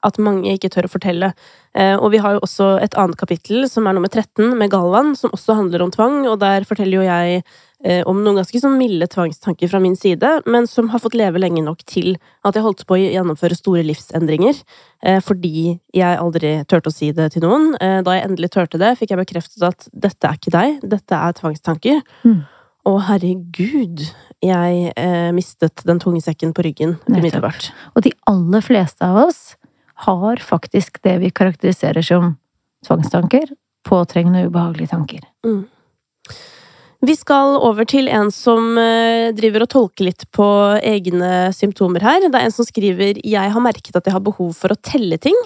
at 0.06 0.18
mange 0.22 0.52
ikke 0.54 0.72
tør 0.74 0.88
å 0.88 0.92
fortelle. 0.92 1.32
Eh, 1.76 1.96
og 1.96 2.12
vi 2.14 2.22
har 2.24 2.36
jo 2.36 2.44
også 2.46 2.76
et 2.84 2.98
annet 3.00 3.20
kapittel, 3.20 3.68
som 3.72 3.88
er 3.88 3.96
nummer 3.98 4.12
13, 4.12 4.56
med 4.58 4.72
Galvan, 4.74 5.14
som 5.20 5.34
også 5.36 5.58
handler 5.60 5.86
om 5.86 5.94
tvang, 5.94 6.24
og 6.30 6.40
der 6.44 6.68
forteller 6.68 7.00
jo 7.00 7.06
jeg 7.08 7.44
eh, 7.84 8.02
om 8.08 8.22
noen 8.24 8.40
ganske 8.40 8.62
sånn 8.62 8.78
milde 8.80 9.08
tvangstanker 9.12 9.72
fra 9.72 9.82
min 9.84 9.98
side, 10.00 10.32
men 10.50 10.70
som 10.72 10.90
har 10.94 11.04
fått 11.04 11.18
leve 11.20 11.42
lenge 11.42 11.64
nok 11.66 11.84
til 11.90 12.16
at 12.48 12.58
jeg 12.58 12.66
holdt 12.66 12.86
på 12.88 12.98
å 12.98 13.02
gjennomføre 13.04 13.60
store 13.60 13.86
livsendringer, 13.88 14.64
eh, 15.06 15.22
fordi 15.24 15.78
jeg 15.96 16.20
aldri 16.22 16.58
turte 16.70 16.92
å 16.92 16.96
si 16.96 17.12
det 17.16 17.32
til 17.36 17.46
noen. 17.48 17.74
Da 17.76 18.16
jeg 18.16 18.30
endelig 18.30 18.52
turte 18.56 18.80
det, 18.82 18.96
fikk 19.00 19.14
jeg 19.14 19.22
bekreftet 19.22 19.64
at 19.68 19.88
dette 19.92 20.28
er 20.28 20.40
ikke 20.40 20.54
deg, 20.56 20.84
dette 20.96 21.24
er 21.28 21.40
tvangstanker. 21.40 22.04
Mm. 22.26 22.44
Å, 22.86 22.92
herregud, 23.08 24.04
jeg 24.46 24.90
eh, 24.94 25.30
mistet 25.34 25.82
den 25.88 25.98
tunge 26.02 26.22
sekken 26.22 26.52
på 26.54 26.66
ryggen 26.68 27.00
umiddelbart. 27.10 27.72
Og 27.98 28.06
de 28.06 28.12
aller 28.30 28.62
fleste 28.62 29.08
av 29.08 29.24
oss 29.24 29.56
har 29.96 30.42
faktisk 30.44 31.02
det 31.04 31.18
vi 31.24 31.32
karakteriserer 31.32 32.04
som 32.06 32.36
tvangstanker. 32.88 33.54
Påtrengende 33.86 34.46
og 34.46 34.54
ubehagelige 34.54 34.92
tanker. 34.96 35.24
Mm. 35.46 35.64
Vi 37.06 37.14
skal 37.14 37.60
over 37.62 37.86
til 37.86 38.08
en 38.10 38.32
som 38.34 38.78
eh, 38.82 39.30
driver 39.38 39.66
og 39.66 39.70
tolker 39.70 40.08
litt 40.08 40.26
på 40.34 40.48
egne 40.82 41.52
symptomer 41.54 42.02
her. 42.02 42.24
Det 42.24 42.32
er 42.34 42.48
en 42.48 42.56
som 42.56 42.66
skriver 42.66 43.20
Jeg 43.22 43.52
har 43.54 43.62
merket 43.62 43.98
at 43.98 44.08
jeg 44.08 44.16
har 44.16 44.24
behov 44.26 44.56
for 44.58 44.74
å 44.74 44.80
telle 44.80 45.20
ting 45.22 45.38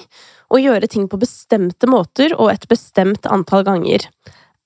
og 0.49 0.63
gjøre 0.63 0.87
ting 0.89 1.09
på 1.09 1.19
bestemte 1.19 1.89
måter 1.89 2.31
og 2.37 2.53
et 2.53 2.67
bestemt 2.71 3.27
antall 3.27 3.65
ganger. 3.67 4.07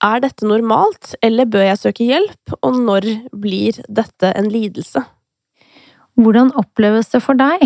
Er 0.03 0.21
dette 0.21 0.45
normalt, 0.45 1.15
eller 1.23 1.47
bør 1.47 1.65
jeg 1.69 1.79
søke 1.79 2.05
hjelp, 2.05 2.55
og 2.59 2.77
når 2.83 3.07
blir 3.31 3.79
dette 3.87 4.33
en 4.35 4.49
lidelse? 4.51 5.01
Hvordan 6.19 6.51
oppleves 6.59 7.09
det 7.13 7.23
for 7.23 7.39
deg? 7.39 7.63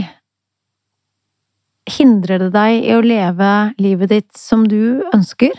Hindrer 1.88 2.42
det 2.42 2.52
deg 2.56 2.84
i 2.84 2.94
å 2.98 3.04
leve 3.04 3.52
livet 3.80 4.12
ditt 4.12 4.38
som 4.38 4.66
du 4.68 5.04
ønsker? 5.16 5.56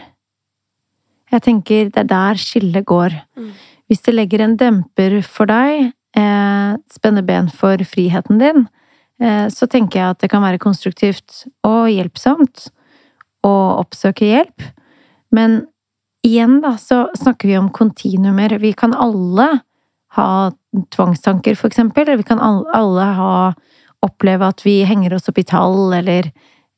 Jeg 1.32 1.44
tenker 1.44 1.88
det 1.92 2.02
er 2.04 2.08
der 2.10 2.40
skillet 2.40 2.86
går. 2.88 3.14
Mm. 3.36 3.52
Hvis 3.88 4.04
det 4.04 4.14
legger 4.14 4.44
en 4.44 4.56
demper 4.60 5.20
for 5.24 5.48
deg, 5.48 5.92
eh, 6.16 6.72
spenner 6.92 7.24
ben 7.24 7.48
for 7.48 7.76
friheten 7.84 8.38
din, 8.40 8.68
eh, 9.20 9.48
så 9.48 9.68
tenker 9.68 10.00
jeg 10.00 10.10
at 10.10 10.18
det 10.20 10.30
kan 10.30 10.42
være 10.42 10.60
konstruktivt 10.60 11.46
og 11.64 11.88
hjelpsomt 11.88 12.68
å 13.44 13.80
oppsøke 13.80 14.28
hjelp. 14.28 14.62
Men 15.32 15.66
igjen, 16.24 16.60
da, 16.60 16.76
så 16.76 17.08
snakker 17.16 17.48
vi 17.48 17.56
om 17.56 17.70
kontinumer. 17.70 18.58
Vi 18.58 18.72
kan 18.72 18.92
alle 18.92 19.62
ha 20.16 20.50
tvangstanker, 20.90 21.56
for 21.56 21.68
eksempel. 21.68 22.04
Eller 22.04 22.16
vi 22.16 22.28
kan 22.28 22.40
alle 22.40 23.08
ha 23.18 23.54
oppleve 24.04 24.46
at 24.46 24.62
vi 24.66 24.80
henger 24.86 25.16
oss 25.16 25.28
opp 25.30 25.40
i 25.40 25.46
tall, 25.46 25.92
eller 25.96 26.30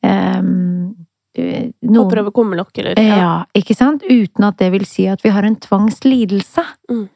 ehm, 0.06 0.92
prøve 1.34 2.30
å 2.30 2.34
komme 2.34 2.58
nok, 2.58 2.72
eller 2.78 2.98
ja. 2.98 3.34
ikke 3.56 3.76
sant? 3.76 4.02
Uten 4.08 4.48
at 4.48 4.58
det 4.58 4.70
vil 4.74 4.86
si 4.88 5.06
at 5.10 5.22
vi 5.24 5.32
har 5.34 5.46
en 5.46 5.58
tvangslidelse. 5.60 6.64
Mm. 6.90 7.06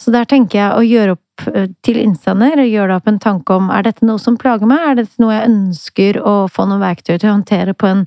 Så 0.00 0.12
der 0.14 0.28
tenker 0.28 0.58
jeg 0.58 0.76
å 0.76 0.84
gjøre 0.84 1.16
opp 1.16 1.48
eh, 1.54 1.70
til 1.84 2.00
innsender, 2.00 2.62
og 2.62 2.74
gjøre 2.74 3.00
opp 3.00 3.08
en 3.10 3.20
tanke 3.22 3.56
om 3.56 3.72
er 3.72 3.88
dette 3.88 4.06
noe 4.08 4.20
som 4.22 4.38
plager 4.40 4.68
meg, 4.68 4.84
er 4.84 5.00
dette 5.02 5.22
noe 5.22 5.34
jeg 5.36 5.50
ønsker 5.50 6.20
å 6.24 6.36
få 6.52 6.68
noen 6.68 6.84
verktøy 6.84 7.16
til 7.16 7.28
å 7.28 7.34
håndtere 7.34 7.76
på 7.76 7.90
en, 7.90 8.06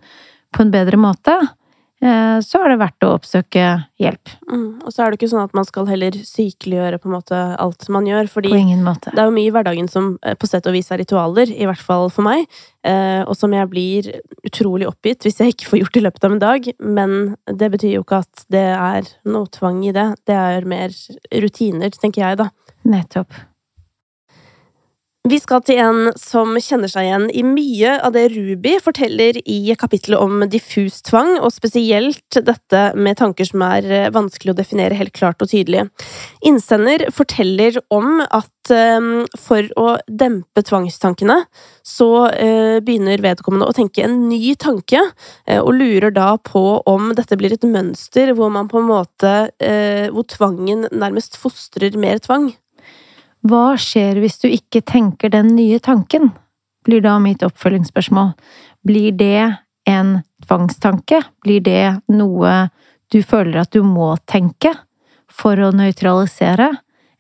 på 0.54 0.66
en 0.66 0.74
bedre 0.74 1.00
måte, 1.02 1.36
eh, 1.38 1.52
så 2.44 2.60
er 2.64 2.74
det 2.74 2.80
verdt 2.82 3.06
å 3.06 3.14
oppsøke 3.16 3.66
hjelp. 4.02 4.32
Mm. 4.50 4.82
Og 4.84 4.92
så 4.92 5.04
er 5.04 5.12
det 5.12 5.20
ikke 5.20 5.30
sånn 5.32 5.46
at 5.46 5.54
man 5.56 5.68
skal 5.68 5.88
heller 5.88 6.16
sykeliggjøre 6.28 7.00
på 7.00 7.10
en 7.10 7.16
måte 7.16 7.40
alt 7.62 7.88
man 7.94 8.08
gjør, 8.10 8.30
fordi 8.32 8.52
På 8.52 8.60
ingen 8.60 8.84
måte. 8.86 9.14
Det 9.14 9.22
er 9.24 9.30
jo 9.30 9.36
mye 9.36 9.52
i 9.52 9.54
hverdagen 9.56 9.88
som 9.92 10.10
eh, 10.26 10.36
på 10.40 10.50
sett 10.50 10.68
og 10.70 10.76
vis 10.76 10.92
er 10.92 11.00
ritualer, 11.04 11.54
i 11.54 11.70
hvert 11.70 11.84
fall 11.84 12.10
for 12.14 12.26
meg, 12.28 12.44
eh, 12.88 13.22
og 13.24 13.38
som 13.40 13.54
jeg 13.56 13.70
blir 13.72 14.12
utrolig 14.44 14.90
oppgitt 14.90 15.24
hvis 15.24 15.40
jeg 15.40 15.56
ikke 15.56 15.72
får 15.72 15.84
gjort 15.84 16.02
i 16.02 16.06
løpet 16.08 16.28
av 16.28 16.36
en 16.36 16.44
dag, 16.44 16.70
men 16.84 17.18
det 17.48 17.72
betyr 17.78 17.98
jo 17.98 18.04
ikke 18.04 18.24
at 18.26 18.46
det 18.54 18.68
er 18.74 19.10
noe 19.30 19.50
tvang 19.54 19.84
i 19.88 19.96
det. 19.96 20.10
Det 20.28 20.38
er 20.38 20.70
mer 20.70 20.94
rutiner, 21.46 21.96
tenker 21.96 22.26
jeg, 22.26 22.44
da. 22.44 22.52
Nettopp. 22.84 23.44
Vi 25.24 25.38
skal 25.40 25.62
til 25.64 25.78
en 25.80 26.10
som 26.20 26.50
kjenner 26.60 26.92
seg 26.92 27.06
igjen 27.08 27.30
i 27.32 27.46
mye 27.48 27.94
av 28.04 28.12
det 28.12 28.26
Ruby 28.34 28.74
forteller 28.84 29.38
i 29.40 29.72
kapittelet 29.80 30.20
om 30.20 30.42
diffus 30.52 30.98
tvang, 31.08 31.38
og 31.40 31.54
spesielt 31.56 32.40
dette 32.44 32.82
med 33.00 33.16
tanker 33.22 33.48
som 33.48 33.64
er 33.64 33.88
eh, 33.88 34.10
vanskelig 34.12 34.52
å 34.52 34.58
definere 34.58 34.98
helt 35.00 35.14
klart 35.16 35.40
og 35.40 35.48
tydelig. 35.54 35.86
Innsender 36.44 37.06
forteller 37.16 37.80
om 37.88 38.20
at 38.26 38.74
um, 38.76 39.24
for 39.40 39.70
å 39.80 39.94
dempe 40.12 40.66
tvangstankene, 40.68 41.38
så 41.88 42.10
uh, 42.28 42.84
begynner 42.84 43.24
vedkommende 43.24 43.70
å 43.72 43.76
tenke 43.78 44.04
en 44.04 44.26
ny 44.28 44.58
tanke, 44.60 45.06
og 45.54 45.72
lurer 45.78 46.12
da 46.12 46.34
på 46.36 46.82
om 46.90 47.14
dette 47.16 47.40
blir 47.40 47.56
et 47.56 47.64
mønster 47.64 48.34
hvor 48.36 48.52
man 48.52 48.68
på 48.72 48.82
en 48.82 48.90
måte 48.90 49.32
Hvor 50.14 50.26
tvangen 50.28 50.88
nærmest 50.92 51.38
fostrer 51.40 51.96
mer 52.00 52.20
tvang. 52.24 52.52
Hva 53.44 53.74
skjer 53.80 54.22
hvis 54.24 54.40
du 54.40 54.48
ikke 54.48 54.82
tenker 54.88 55.32
den 55.34 55.52
nye 55.58 55.80
tanken? 55.84 56.32
Blir 56.88 57.04
da 57.04 57.18
mitt 57.20 57.44
oppfølgingsspørsmål. 57.44 58.34
Blir 58.88 59.12
det 59.20 59.56
en 59.90 60.22
tvangstanke? 60.46 61.22
Blir 61.44 61.64
det 61.64 61.84
noe 62.12 62.70
du 63.12 63.20
føler 63.24 63.62
at 63.64 63.76
du 63.76 63.84
må 63.84 64.14
tenke 64.28 64.74
for 65.32 65.60
å 65.60 65.74
nøytralisere? 65.76 66.72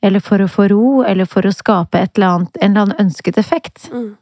Eller 0.03 0.19
for 0.19 0.43
å 0.43 0.49
få 0.51 0.67
ro, 0.67 0.87
eller 1.07 1.27
for 1.29 1.47
å 1.47 1.53
skape 1.55 2.01
eller 2.01 2.27
annet, 2.27 2.57
en 2.59 2.71
eller 2.71 2.81
annen 2.81 3.05
ønsket 3.05 3.37
effekt? 3.39 3.85
Mm. 3.91 4.17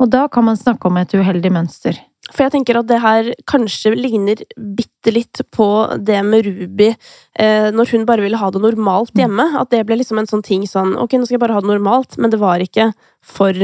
Og 0.00 0.08
da 0.08 0.24
kan 0.32 0.46
man 0.46 0.56
snakke 0.56 0.88
om 0.88 0.96
et 0.96 1.12
uheldig 1.12 1.52
mønster. 1.52 1.98
For 2.30 2.44
jeg 2.44 2.52
tenker 2.54 2.78
at 2.78 2.86
det 2.86 3.00
her 3.02 3.28
kanskje 3.50 3.96
ligner 3.96 4.38
bitte 4.54 5.10
litt 5.10 5.40
på 5.50 5.66
det 5.98 6.20
med 6.22 6.46
Ruby 6.46 6.92
eh, 6.92 7.68
når 7.74 7.90
hun 7.90 8.06
bare 8.06 8.22
ville 8.22 8.38
ha 8.38 8.50
det 8.54 8.62
normalt 8.62 9.10
mm. 9.16 9.22
hjemme. 9.24 9.46
At 9.58 9.72
det 9.74 9.82
ble 9.88 9.98
liksom 9.98 10.20
en 10.22 10.30
sånn 10.30 10.44
ting 10.46 10.62
sånn 10.70 10.94
Ok, 11.02 11.16
nå 11.18 11.26
skal 11.26 11.40
jeg 11.40 11.42
bare 11.42 11.58
ha 11.58 11.64
det 11.64 11.72
normalt, 11.72 12.14
men 12.22 12.30
det 12.30 12.38
var 12.42 12.62
ikke 12.62 12.92
for 13.26 13.58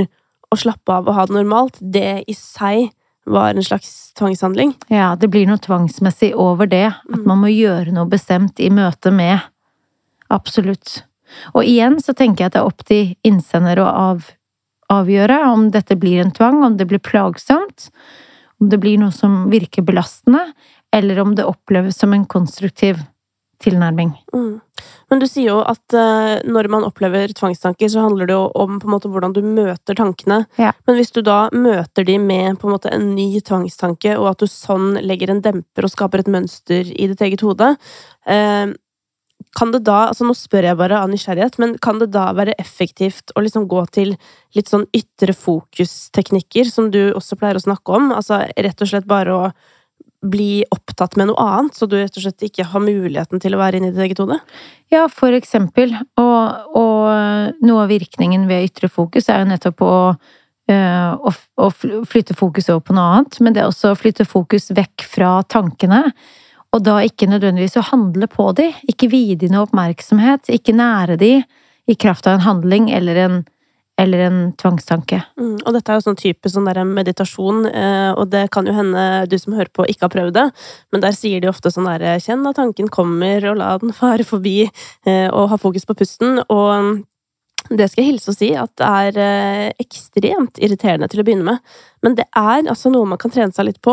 å 0.49 0.59
slappe 0.59 0.91
av 0.91 1.07
og 1.07 1.15
ha 1.15 1.29
det 1.29 1.39
normalt. 1.39 1.79
Det 1.79 2.25
i 2.27 2.35
seg 2.35 2.91
var 3.29 3.55
en 3.55 3.63
slags 3.63 4.11
tvangshandling. 4.19 4.75
Ja, 4.91 5.13
det 5.21 5.31
blir 5.31 5.47
noe 5.47 5.63
tvangsmessig 5.63 6.33
over 6.35 6.67
det. 6.67 6.89
At 6.91 7.23
mm. 7.23 7.27
man 7.31 7.45
må 7.45 7.55
gjøre 7.55 7.95
noe 7.95 8.11
bestemt 8.11 8.59
i 8.59 8.73
møte 8.75 9.15
med. 9.15 9.39
Absolutt. 10.35 11.05
Og 11.55 11.63
igjen 11.63 12.01
så 12.03 12.11
tenker 12.17 12.45
jeg 12.45 12.51
at 12.51 12.59
det 12.59 12.65
er 12.65 12.73
opp 12.73 12.89
til 12.89 13.13
innsender 13.29 13.79
å 13.85 13.87
av, 13.87 14.33
avgjøre 14.91 15.45
om 15.53 15.69
dette 15.71 15.95
blir 16.01 16.25
en 16.25 16.35
tvang, 16.35 16.65
om 16.65 16.81
det 16.81 16.89
blir 16.91 17.05
plagsomt 17.05 17.93
om 18.61 18.73
det 18.73 18.81
blir 18.83 18.99
noe 19.01 19.15
som 19.15 19.47
virker 19.53 19.87
belastende, 19.87 20.43
eller 20.95 21.21
om 21.21 21.35
det 21.39 21.47
oppleves 21.47 21.99
som 22.01 22.15
en 22.15 22.27
konstruktiv 22.27 23.01
tilnærming. 23.63 24.13
Mm. 24.35 24.61
Men 25.11 25.21
du 25.21 25.27
sier 25.27 25.51
jo 25.51 25.59
at 25.67 25.95
uh, 25.97 26.39
når 26.47 26.69
man 26.71 26.87
opplever 26.87 27.33
tvangstanker, 27.35 27.91
så 27.91 28.05
handler 28.05 28.29
det 28.29 28.37
jo 28.37 28.45
om 28.55 28.79
på 28.79 28.87
en 28.87 28.95
måte 28.95 29.11
hvordan 29.11 29.35
du 29.35 29.41
møter 29.43 29.99
tankene. 29.99 30.45
Ja. 30.61 30.73
Men 30.87 30.99
hvis 30.99 31.11
du 31.15 31.21
da 31.27 31.49
møter 31.55 32.07
de 32.07 32.19
med 32.23 32.61
på 32.61 32.69
en 32.69 32.77
måte 32.77 32.93
en 32.95 33.11
ny 33.17 33.43
tvangstanke, 33.45 34.15
og 34.19 34.31
at 34.33 34.45
du 34.45 34.51
sånn 34.51 34.93
legger 35.03 35.35
en 35.35 35.43
demper 35.45 35.89
og 35.89 35.95
skaper 35.95 36.23
et 36.23 36.31
mønster 36.31 36.87
i 36.87 37.11
ditt 37.11 37.25
eget 37.27 37.43
hode, 37.47 37.73
uh, 38.31 38.67
kan 39.59 39.73
det 39.75 39.81
da, 39.89 40.05
altså 40.11 40.27
nå 40.27 40.35
spør 40.39 40.69
jeg 40.69 40.79
bare 40.79 41.01
av 41.03 41.11
nysgjerrighet, 41.11 41.57
men 41.59 41.75
kan 41.83 41.99
det 41.99 42.13
da 42.15 42.29
være 42.37 42.55
effektivt 42.63 43.33
å 43.35 43.43
liksom 43.43 43.67
gå 43.71 43.83
til 43.95 44.15
litt 44.55 44.71
sånn 44.71 44.87
ytre 44.95 45.35
fokusteknikker, 45.35 46.71
som 46.71 46.93
du 46.95 47.09
også 47.11 47.39
pleier 47.41 47.59
å 47.59 47.65
snakke 47.65 47.97
om? 47.99 48.13
Altså 48.15 48.45
rett 48.55 48.85
og 48.85 48.91
slett 48.91 49.09
bare 49.11 49.35
å 49.35 49.51
bli 50.23 50.65
opptatt 50.75 51.15
med 51.19 51.31
noe 51.31 51.43
annet, 51.43 51.77
så 51.79 51.87
du 51.87 51.97
rett 51.99 52.17
og 52.19 52.25
slett 52.25 52.47
ikke 52.49 52.67
har 52.73 52.83
muligheten 52.83 53.43
til 53.43 53.55
å 53.55 53.61
være 53.61 53.79
inni 53.79 53.93
ditt 53.93 54.03
eget 54.09 54.23
hode? 54.23 54.39
Ja, 54.95 55.05
for 55.11 55.35
eksempel. 55.35 55.95
Og, 56.19 56.75
og 56.79 57.63
noe 57.63 57.85
av 57.85 57.93
virkningen 57.93 58.49
ved 58.51 58.67
ytre 58.71 58.91
fokus 58.91 59.31
er 59.31 59.43
jo 59.43 59.51
nettopp 59.53 59.85
å 59.87 59.95
eh, 60.71 61.13
å, 61.15 61.71
flytte 62.09 62.37
fokus 62.39 62.71
over 62.73 62.83
på 62.89 62.99
noe 62.99 63.15
annet, 63.15 63.39
men 63.43 63.55
det 63.55 63.63
er 63.63 63.71
også 63.71 63.95
å 63.95 63.99
flytte 63.99 64.27
fokus 64.29 64.71
vekk 64.75 65.07
fra 65.07 65.39
tankene 65.47 66.09
og 66.77 66.85
da 66.85 66.99
ikke 67.05 67.29
nødvendigvis 67.31 67.79
å 67.81 67.87
handle 67.91 68.29
på 68.31 68.51
de, 68.59 68.71
ikke 68.91 69.09
vie 69.13 69.37
de 69.41 69.49
noe 69.53 69.67
oppmerksomhet, 69.67 70.51
ikke 70.53 70.77
nære 70.77 71.17
de 71.21 71.33
i 71.89 71.97
kraft 71.97 72.29
av 72.29 72.37
en 72.37 72.45
handling 72.45 72.91
eller 72.93 73.21
en, 73.23 73.39
eller 73.99 74.25
en 74.27 74.41
tvangstanke. 74.61 75.23
Mm, 75.41 75.57
og 75.63 75.73
dette 75.75 75.93
er 75.93 75.99
jo 75.99 76.07
sånn 76.11 76.21
type 76.21 76.53
sånn 76.53 76.69
der 76.69 76.83
meditasjon, 76.85 77.65
eh, 77.71 78.11
og 78.13 78.29
det 78.35 78.45
kan 78.53 78.69
jo 78.69 78.77
hende 78.77 79.05
du 79.33 79.39
som 79.41 79.57
hører 79.57 79.73
på, 79.73 79.89
ikke 79.89 80.07
har 80.07 80.15
prøvd 80.15 80.37
det, 80.37 80.49
men 80.93 81.05
der 81.05 81.17
sier 81.17 81.41
de 81.41 81.49
ofte 81.51 81.73
sånn 81.73 81.89
derre 81.89 82.19
kjenn 82.23 82.45
at 82.51 82.61
tanken 82.61 82.93
kommer, 82.93 83.49
og 83.49 83.63
la 83.63 83.73
den 83.81 83.97
fare 83.97 84.29
forbi, 84.29 84.59
eh, 85.09 85.29
og 85.33 85.55
ha 85.55 85.61
fokus 85.61 85.89
på 85.89 85.97
pusten. 85.97 86.43
og 86.49 87.07
det 87.69 87.89
skal 87.91 88.01
jeg 88.05 88.13
hilse 88.15 88.31
og 88.31 88.37
si 88.39 88.47
at 88.57 88.71
det 88.81 88.87
er 88.87 89.19
eh, 89.21 89.73
ekstremt 89.83 90.61
irriterende 90.63 91.09
til 91.11 91.21
å 91.21 91.25
begynne 91.27 91.45
med. 91.45 91.75
Men 92.05 92.15
det 92.17 92.25
er 92.33 92.63
altså 92.63 92.89
noe 92.89 93.09
man 93.09 93.21
kan 93.21 93.33
trene 93.35 93.53
seg 93.53 93.67
litt 93.69 93.81
på 93.85 93.93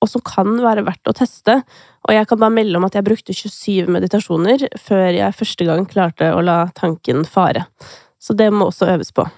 og 0.00 0.08
som 0.08 0.24
kan 0.24 0.56
være 0.62 0.84
verdt 0.86 1.10
å 1.10 1.16
teste. 1.16 1.60
Og 2.08 2.16
jeg 2.16 2.28
kan 2.28 2.40
bare 2.40 2.56
melde 2.56 2.80
om 2.80 2.88
at 2.88 2.96
jeg 2.96 3.06
brukte 3.06 3.36
27 3.36 3.90
meditasjoner 3.92 4.66
før 4.80 5.10
jeg 5.12 5.36
første 5.36 5.68
gang 5.68 5.84
klarte 5.88 6.32
å 6.32 6.40
la 6.44 6.64
tanken 6.76 7.26
fare. 7.28 7.66
Så 8.20 8.36
det 8.36 8.50
må 8.52 8.70
også 8.70 8.88
øves 8.94 9.12
på. 9.16 9.28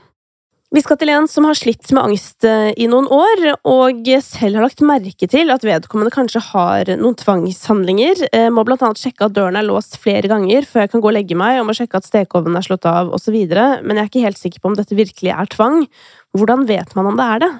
Vi 0.73 0.81
skal 0.81 0.97
til 0.97 1.11
en 1.13 1.27
som 1.29 1.45
har 1.45 1.57
slitt 1.59 1.91
med 1.93 2.01
angst 2.01 2.47
eh, 2.49 2.71
i 2.81 2.87
noen 2.89 3.05
år, 3.13 3.43
og 3.69 4.07
selv 4.25 4.57
har 4.57 4.65
lagt 4.65 4.81
merke 4.89 5.27
til 5.29 5.53
at 5.53 5.67
vedkommende 5.69 6.13
kanskje 6.15 6.41
har 6.47 6.89
noen 6.97 7.19
tvangshandlinger. 7.21 8.23
Jeg 8.31 8.47
eh, 8.47 8.49
må 8.49 8.65
blant 8.65 8.81
annet 8.87 9.03
sjekke 9.03 9.29
at 9.29 9.35
døren 9.37 9.59
er 9.61 9.67
låst 9.69 9.99
flere 10.01 10.31
ganger 10.33 10.65
før 10.65 10.87
jeg 10.87 10.93
kan 10.95 11.05
gå 11.05 11.11
og 11.11 11.17
legge 11.19 11.37
meg, 11.37 11.59
og 11.61 11.69
må 11.69 11.77
sjekke 11.77 12.01
at 12.01 12.09
stekeovnen 12.09 12.57
er 12.57 12.65
slått 12.65 12.89
av, 12.89 13.13
osv., 13.13 13.37
men 13.37 14.01
jeg 14.01 14.01
er 14.01 14.09
ikke 14.09 14.25
helt 14.25 14.41
sikker 14.41 14.65
på 14.65 14.73
om 14.73 14.79
dette 14.79 14.97
virkelig 14.97 15.35
er 15.37 15.53
tvang. 15.53 15.85
Hvordan 16.33 16.65
vet 16.73 16.97
man 16.97 17.13
om 17.13 17.21
det 17.21 17.29
er 17.35 17.45
det? 17.45 17.53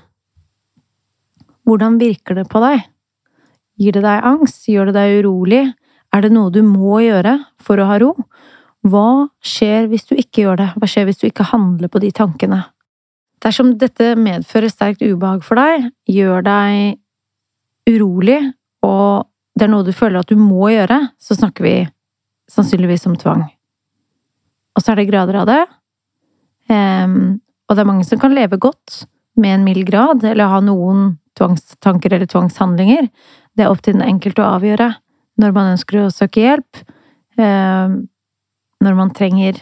Hvordan 1.69 2.01
virker 2.01 2.41
det 2.41 2.49
på 2.49 2.65
deg? 2.65 2.89
Gir 3.83 3.97
det 3.97 4.05
deg 4.05 4.27
angst? 4.29 4.69
Gjør 4.71 4.91
det 4.91 4.99
deg 5.01 5.23
urolig? 5.23 5.63
Er 6.13 6.23
det 6.23 6.33
noe 6.35 6.53
du 6.55 6.61
må 6.67 7.01
gjøre 7.03 7.39
for 7.63 7.81
å 7.81 7.89
ha 7.89 7.99
ro? 8.03 8.13
Hva 8.87 9.29
skjer 9.43 9.89
hvis 9.91 10.07
du 10.11 10.15
ikke 10.19 10.45
gjør 10.45 10.61
det? 10.61 10.69
Hva 10.77 10.89
skjer 10.91 11.09
hvis 11.09 11.21
du 11.23 11.27
ikke 11.29 11.49
handler 11.51 11.91
på 11.91 12.03
de 12.03 12.11
tankene? 12.15 12.61
Dersom 13.43 13.75
dette 13.79 14.13
medfører 14.19 14.71
sterkt 14.71 15.03
ubehag 15.03 15.43
for 15.47 15.59
deg, 15.59 15.89
gjør 16.07 16.45
deg 16.47 17.01
urolig, 17.91 18.39
og 18.87 19.27
det 19.59 19.67
er 19.67 19.73
noe 19.73 19.87
du 19.87 19.93
føler 19.95 20.23
at 20.23 20.31
du 20.31 20.39
må 20.39 20.71
gjøre, 20.71 20.99
så 21.19 21.35
snakker 21.39 21.67
vi 21.67 21.75
sannsynligvis 22.51 23.09
om 23.11 23.17
tvang. 23.19 23.43
Og 24.77 24.85
så 24.85 24.93
er 24.93 25.01
det 25.01 25.09
grader 25.11 25.41
av 25.43 25.49
det. 25.49 25.63
Um, 26.71 27.41
og 27.67 27.77
det 27.77 27.83
er 27.83 27.91
mange 27.91 28.07
som 28.07 28.21
kan 28.23 28.35
leve 28.35 28.61
godt 28.63 29.03
med 29.41 29.57
en 29.57 29.67
mild 29.67 29.87
grad, 29.89 30.23
eller 30.25 30.51
ha 30.53 30.61
noen 30.65 31.17
tvangstanker 31.39 32.13
eller 32.13 32.29
tvangshandlinger. 32.31 33.09
Det 33.57 33.65
er 33.65 33.73
opp 33.73 33.83
til 33.85 33.97
den 33.97 34.07
enkelte 34.07 34.45
å 34.45 34.55
avgjøre 34.57 34.95
når 35.43 35.55
man 35.57 35.75
ønsker 35.75 36.03
å 36.03 36.13
søke 36.13 36.43
hjelp, 36.45 36.83
eh, 37.41 37.95
når 38.83 38.99
man 38.99 39.13
trenger 39.17 39.61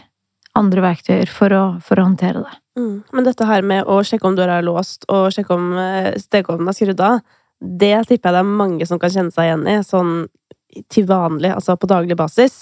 andre 0.57 0.83
verktøyer 0.83 1.29
for 1.31 1.53
å, 1.55 1.63
for 1.83 1.99
å 1.99 2.07
håndtere 2.09 2.43
det. 2.43 2.57
Mm. 2.79 2.95
Men 3.15 3.27
dette 3.27 3.47
her 3.47 3.63
med 3.67 3.87
å 3.89 4.01
sjekke 4.07 4.27
om 4.27 4.35
døra 4.35 4.59
er 4.59 4.67
låst, 4.67 5.05
og 5.11 5.31
sjekke 5.35 5.55
om 5.55 5.71
eh, 5.79 6.11
stekeovnen 6.19 6.71
er 6.71 6.77
skrudd 6.77 7.03
av, 7.05 7.21
det 7.61 7.93
tipper 8.09 8.31
jeg 8.31 8.35
det 8.35 8.41
er 8.41 8.55
mange 8.63 8.87
som 8.89 8.99
kan 8.99 9.13
kjenne 9.13 9.33
seg 9.33 9.47
igjen 9.47 9.67
i, 9.69 9.77
sånn 9.85 10.15
til 10.91 11.05
vanlig, 11.07 11.51
altså 11.53 11.75
på 11.79 11.89
daglig 11.91 12.17
basis. 12.19 12.61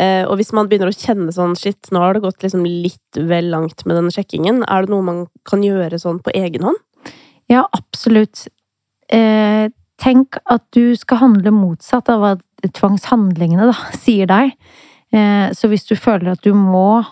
Eh, 0.00 0.22
og 0.28 0.36
hvis 0.38 0.52
man 0.56 0.68
begynner 0.68 0.92
å 0.92 0.96
kjenne 0.96 1.32
sånn 1.32 1.56
shit, 1.58 1.88
nå 1.92 2.02
har 2.02 2.16
det 2.16 2.24
gått 2.26 2.44
liksom 2.44 2.66
litt 2.68 3.20
vel 3.28 3.48
langt 3.52 3.86
med 3.88 3.96
den 3.98 4.12
sjekkingen, 4.12 4.62
er 4.68 4.84
det 4.84 4.92
noe 4.92 5.06
man 5.06 5.22
kan 5.48 5.64
gjøre 5.64 6.00
sånn 6.00 6.20
på 6.24 6.34
egen 6.36 6.68
hånd? 6.68 6.82
Ja, 7.50 7.64
absolutt. 7.76 8.46
Eh, 9.12 9.70
tenk 10.02 10.38
at 10.50 10.64
du 10.76 10.96
skal 10.98 11.22
handle 11.22 11.52
motsatt 11.54 12.10
av 12.12 12.22
hva 12.22 12.32
tvangshandlingene 12.66 13.70
da, 13.70 13.76
sier 14.04 14.28
deg. 14.30 14.56
Eh, 15.14 15.46
så 15.56 15.70
hvis 15.70 15.86
du 15.88 15.94
føler 15.98 16.34
at 16.34 16.44
du 16.46 16.54
må 16.56 17.04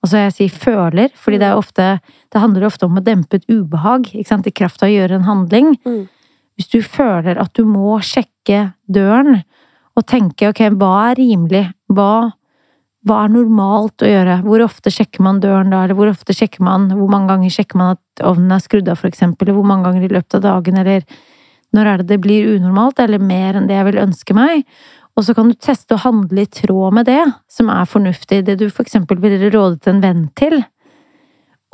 Altså 0.00 0.16
jeg 0.16 0.32
sier 0.32 0.52
føler, 0.62 1.10
fordi 1.12 1.36
det 1.42 1.44
er 1.50 1.58
ofte 1.60 1.86
Det 2.32 2.40
handler 2.40 2.64
ofte 2.64 2.86
om 2.86 2.96
å 2.96 3.02
dempe 3.04 3.36
et 3.36 3.50
ubehag, 3.52 4.06
i 4.14 4.24
kraft 4.24 4.80
av 4.80 4.88
å 4.88 4.94
gjøre 4.94 5.18
en 5.18 5.26
handling. 5.26 5.74
Mm. 5.84 6.06
Hvis 6.56 6.70
du 6.72 6.80
føler 6.80 7.36
at 7.36 7.52
du 7.52 7.66
må 7.68 7.98
sjekke 8.00 8.72
døren 8.88 9.42
og 9.96 10.06
tenke 10.08 10.48
ok, 10.48 10.62
hva 10.80 11.10
er 11.10 11.20
rimelig? 11.20 11.62
Hva, 11.92 12.32
hva 13.04 13.18
er 13.24 13.34
normalt 13.34 14.00
å 14.00 14.08
gjøre? 14.08 14.38
Hvor 14.46 14.64
ofte 14.64 14.92
sjekker 14.94 15.24
man 15.26 15.42
døren 15.44 15.72
da, 15.74 15.82
eller 15.84 15.98
hvor 15.98 16.08
ofte 16.08 16.32
sjekker 16.32 16.64
man 16.64 16.88
Hvor 16.94 17.12
mange 17.12 17.34
ganger 17.34 17.52
sjekker 17.58 17.80
man 17.80 17.98
at 17.98 18.24
ovnen 18.24 18.56
er 18.56 18.64
skrudd 18.64 18.88
av, 18.88 19.04
eksempel? 19.04 19.48
Eller 19.48 19.58
hvor 19.58 19.68
mange 19.68 19.88
ganger 19.88 20.08
i 20.08 20.12
løpet 20.16 20.38
av 20.40 20.46
dagen, 20.48 20.80
eller 20.80 21.04
når 21.76 21.86
er 21.86 22.00
det 22.00 22.08
det 22.14 22.20
blir 22.24 22.56
unormalt, 22.56 22.98
eller 23.02 23.22
mer 23.22 23.58
enn 23.58 23.68
det 23.68 23.76
jeg 23.76 23.88
vil 23.90 24.02
ønske 24.02 24.36
meg? 24.36 24.64
Og 25.18 25.26
så 25.26 25.34
kan 25.36 25.50
du 25.50 25.56
teste 25.58 25.96
å 25.96 26.02
handle 26.04 26.44
i 26.44 26.50
tråd 26.50 26.94
med 26.96 27.08
det, 27.10 27.22
som 27.50 27.70
er 27.72 27.88
fornuftig, 27.88 28.44
det 28.46 28.58
du 28.60 28.68
eksempel 28.70 29.20
ville 29.22 29.50
rådet 29.52 29.90
en 29.90 30.02
venn 30.02 30.28
til. 30.38 30.62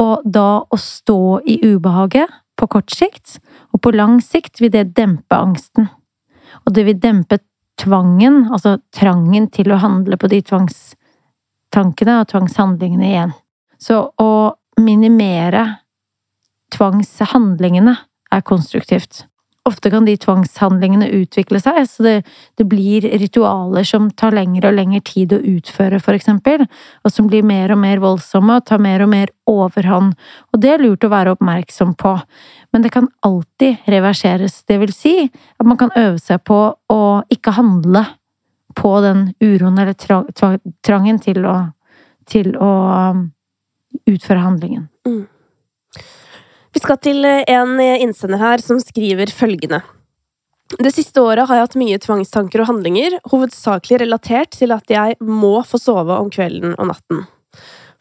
Og 0.03 0.25
da 0.25 0.65
å 0.67 0.79
stå 0.81 1.41
i 1.49 1.61
ubehaget 1.65 2.33
på 2.57 2.69
kort 2.73 2.93
sikt, 2.93 3.39
og 3.73 3.83
på 3.85 3.93
lang 3.95 4.19
sikt 4.25 4.61
vil 4.61 4.73
det 4.73 4.91
dempe 4.97 5.37
angsten. 5.37 5.89
Og 6.65 6.75
det 6.75 6.87
vil 6.89 7.01
dempe 7.01 7.39
tvangen, 7.81 8.47
altså 8.53 8.79
trangen 8.97 9.51
til 9.53 9.73
å 9.73 9.81
handle 9.83 10.17
på 10.21 10.31
de 10.33 10.41
tvangstankene 10.49 12.21
og 12.23 12.31
tvangshandlingene 12.33 13.11
igjen. 13.11 13.35
Så 13.79 14.01
å 14.17 14.31
minimere 14.81 15.67
tvangshandlingene 16.75 17.97
er 18.33 18.45
konstruktivt. 18.45 19.27
Ofte 19.67 19.91
kan 19.91 20.05
de 20.07 20.15
tvangshandlingene 20.23 21.09
utvikle 21.19 21.59
seg, 21.63 21.81
så 21.91 22.05
det, 22.07 22.15
det, 22.59 22.67
blir 22.71 23.07
ritualer 23.19 23.87
som 23.87 24.09
tar 24.15 24.37
lengre 24.37 24.71
og 24.71 24.77
lengre 24.79 25.01
tid 25.07 25.35
å 25.35 25.41
utføre, 25.43 25.99
for 26.03 26.15
eksempel, 26.15 26.63
og 27.03 27.13
som 27.13 27.27
blir 27.31 27.47
mer 27.47 27.75
og 27.75 27.81
mer 27.83 28.03
voldsomme 28.03 28.61
og 28.61 28.69
tar 28.69 28.83
mer 28.83 29.03
og 29.03 29.11
mer 29.11 29.33
overhånd, 29.51 30.15
og 30.53 30.63
det 30.63 30.75
er 30.75 30.85
lurt 30.85 31.07
å 31.07 31.11
være 31.11 31.35
oppmerksom 31.35 31.97
på. 31.99 32.15
Men 32.71 32.87
det 32.87 32.93
kan 32.95 33.09
alltid 33.27 33.89
reverseres, 33.91 34.61
det 34.71 34.79
vil 34.83 34.95
si 34.95 35.17
at 35.27 35.67
man 35.67 35.81
kan 35.81 35.95
øve 35.97 36.21
seg 36.23 36.45
på 36.47 36.61
å 36.93 37.03
ikke 37.33 37.57
handle 37.59 38.05
på 38.77 38.93
den 39.01 39.31
uroen 39.41 39.79
eller 39.83 39.97
trangen 40.85 41.19
til 41.23 41.47
å, 41.49 41.57
til 42.29 42.53
å 42.61 42.73
um, 43.17 43.25
utføre 44.07 44.45
handlingen. 44.45 44.87
Mm. 45.09 45.25
Vi 46.77 46.83
skal 46.83 46.99
til 47.01 47.25
eh, 47.25 47.41
en 47.49 47.79
eh, 47.81 48.03
innsender 48.05 48.37
her 48.37 48.61
som 48.61 48.77
skriver 48.83 49.31
følgende. 49.33 49.79
Det 50.77 50.91
siste 50.93 51.23
året 51.25 51.49
har 51.49 51.57
jeg 51.57 51.65
hatt 51.65 51.77
mye 51.81 52.01
tvangstanker 52.05 52.61
og 52.61 52.69
handlinger, 52.69 53.17
hovedsakelig 53.33 54.03
relatert 54.03 54.53
til 54.59 54.75
at 54.77 54.93
jeg 54.93 55.17
må 55.25 55.55
få 55.65 55.81
sove 55.81 56.19
om 56.21 56.29
kvelden 56.29 56.75
og 56.75 56.91
natten. 56.91 57.25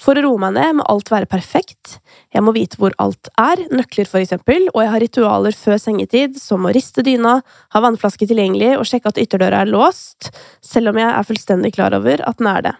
For 0.02 0.20
å 0.20 0.26
roe 0.26 0.42
meg 0.44 0.58
ned 0.58 0.82
må 0.82 0.88
alt 0.92 1.08
være 1.14 1.30
perfekt, 1.32 2.02
jeg 2.36 2.44
må 2.44 2.52
vite 2.58 2.76
hvor 2.82 2.92
alt 3.00 3.30
er, 3.40 3.64
nøkler 3.72 4.10
for 4.12 4.20
eksempel, 4.20 4.68
og 4.74 4.82
jeg 4.84 4.92
har 4.92 5.06
ritualer 5.06 5.56
før 5.56 5.80
sengetid, 5.80 6.36
som 6.42 6.68
å 6.68 6.76
riste 6.76 7.06
dyna, 7.06 7.38
ha 7.72 7.84
vannflaske 7.86 8.28
tilgjengelig 8.28 8.74
og 8.76 8.90
sjekke 8.90 9.14
at 9.14 9.22
ytterdøra 9.24 9.64
er 9.64 9.72
låst, 9.72 10.34
selv 10.60 10.92
om 10.92 11.00
jeg 11.00 11.14
er 11.14 11.30
fullstendig 11.32 11.78
klar 11.78 11.96
over 11.96 12.28
at 12.28 12.44
den 12.44 12.52
er 12.52 12.68
det. 12.68 12.76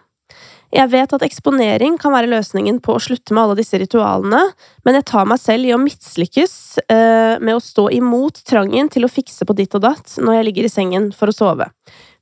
Jeg 0.76 0.90
vet 0.92 1.12
at 1.16 1.22
eksponering 1.24 1.94
kan 2.00 2.12
være 2.12 2.28
løsningen 2.28 2.82
på 2.84 2.96
å 2.96 3.00
slutte 3.00 3.32
med 3.32 3.46
alle 3.46 3.56
disse 3.56 3.78
ritualene, 3.80 4.42
men 4.84 4.98
jeg 4.98 5.06
tar 5.08 5.28
meg 5.28 5.40
selv 5.40 5.64
i 5.64 5.72
å 5.72 5.78
mislykkes 5.80 6.56
eh, 6.84 7.36
med 7.40 7.56
å 7.56 7.62
stå 7.64 7.86
imot 7.96 8.42
trangen 8.44 8.90
til 8.92 9.06
å 9.06 9.10
fikse 9.10 9.48
på 9.48 9.56
ditt 9.56 9.72
og 9.78 9.86
datt 9.86 10.18
når 10.20 10.36
jeg 10.36 10.48
ligger 10.50 10.68
i 10.68 10.72
sengen 10.74 11.08
for 11.16 11.32
å 11.32 11.36
sove. 11.36 11.70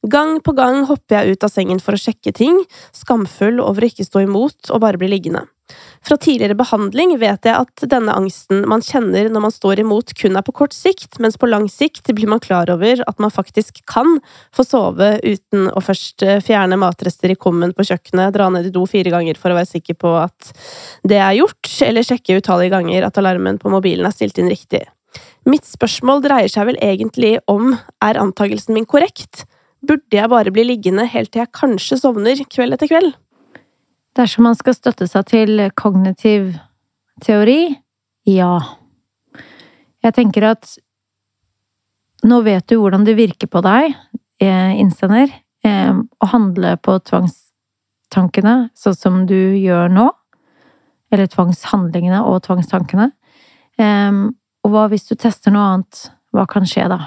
Gang 0.07 0.37
på 0.45 0.55
gang 0.55 0.85
hopper 0.87 1.19
jeg 1.19 1.35
ut 1.35 1.49
av 1.49 1.51
sengen 1.51 1.83
for 1.83 1.97
å 1.97 2.01
sjekke 2.01 2.35
ting, 2.37 2.61
skamfull 2.95 3.59
over 3.65 3.87
å 3.87 3.91
ikke 3.91 4.07
stå 4.07 4.23
imot 4.29 4.71
og 4.71 4.85
bare 4.85 5.01
bli 5.03 5.11
liggende. 5.17 5.49
Fra 6.05 6.17
tidligere 6.21 6.57
behandling 6.59 7.15
vet 7.21 7.47
jeg 7.49 7.57
at 7.57 7.85
denne 7.89 8.13
angsten 8.13 8.67
man 8.69 8.83
kjenner 8.85 9.31
når 9.33 9.45
man 9.47 9.55
står 9.55 9.81
imot, 9.81 10.13
kun 10.19 10.37
er 10.37 10.45
på 10.45 10.53
kort 10.57 10.77
sikt, 10.77 11.17
mens 11.25 11.39
på 11.41 11.49
lang 11.49 11.65
sikt 11.73 12.11
blir 12.13 12.29
man 12.29 12.43
klar 12.45 12.69
over 12.73 13.01
at 13.09 13.23
man 13.23 13.33
faktisk 13.33 13.81
kan 13.89 14.19
få 14.55 14.67
sove 14.69 15.15
uten 15.25 15.71
å 15.73 15.85
først 15.85 16.27
eh, 16.27 16.43
fjerne 16.45 16.77
matrester 16.81 17.33
i 17.33 17.39
kummen 17.41 17.73
på 17.77 17.87
kjøkkenet, 17.89 18.35
dra 18.37 18.51
ned 18.53 18.69
i 18.69 18.75
do 18.75 18.85
fire 18.91 19.15
ganger 19.15 19.41
for 19.41 19.55
å 19.55 19.59
være 19.59 19.73
sikker 19.73 19.97
på 20.05 20.13
at 20.21 20.53
det 21.09 21.23
er 21.23 21.39
gjort, 21.41 21.73
eller 21.89 22.05
sjekke 22.05 22.37
utallige 22.43 22.77
ganger 22.77 23.09
at 23.09 23.23
alarmen 23.23 23.63
på 23.63 23.73
mobilen 23.73 24.05
er 24.05 24.15
stilt 24.15 24.41
inn 24.43 24.53
riktig. 24.53 24.85
Mitt 25.49 25.65
spørsmål 25.69 26.23
dreier 26.25 26.53
seg 26.53 26.69
vel 26.69 26.81
egentlig 26.85 27.39
om 27.49 27.73
er 28.05 28.21
antagelsen 28.21 28.77
min 28.77 28.89
korrekt? 28.89 29.47
Burde 29.85 30.17
jeg 30.17 30.33
bare 30.33 30.53
bli 30.53 30.65
liggende 30.65 31.05
helt 31.09 31.33
til 31.33 31.45
jeg 31.45 31.53
kanskje 31.57 32.01
sovner 32.01 32.41
kveld 32.53 32.77
etter 32.77 32.89
kveld? 32.89 33.13
Dersom 34.15 34.47
man 34.47 34.55
skal 34.55 34.77
støtte 34.77 35.09
seg 35.11 35.27
til 35.31 35.65
kognitiv 35.75 36.53
teori 37.25 37.75
ja. 38.25 38.57
Jeg 40.05 40.17
tenker 40.17 40.47
at 40.49 40.77
nå 42.25 42.41
vet 42.45 42.67
du 42.71 42.79
hvordan 42.81 43.05
det 43.05 43.19
virker 43.19 43.51
på 43.53 43.61
deg, 43.65 43.93
eh, 44.41 44.73
innsender, 44.81 45.29
eh, 45.65 45.93
å 45.93 46.27
handle 46.33 46.77
på 46.81 46.97
tvangstankene 47.05 48.71
sånn 48.75 48.97
som 48.97 49.27
du 49.27 49.57
gjør 49.59 49.93
nå. 49.93 50.09
Eller 51.13 51.29
tvangshandlingene 51.29 52.23
og 52.25 52.43
tvangstankene. 52.47 53.13
Eh, 53.79 54.13
og 54.65 54.73
hva 54.73 54.89
hvis 54.89 55.09
du 55.11 55.15
tester 55.15 55.53
noe 55.53 55.75
annet? 55.75 56.11
Hva 56.33 56.47
kan 56.49 56.65
skje 56.65 56.89
da? 56.89 57.01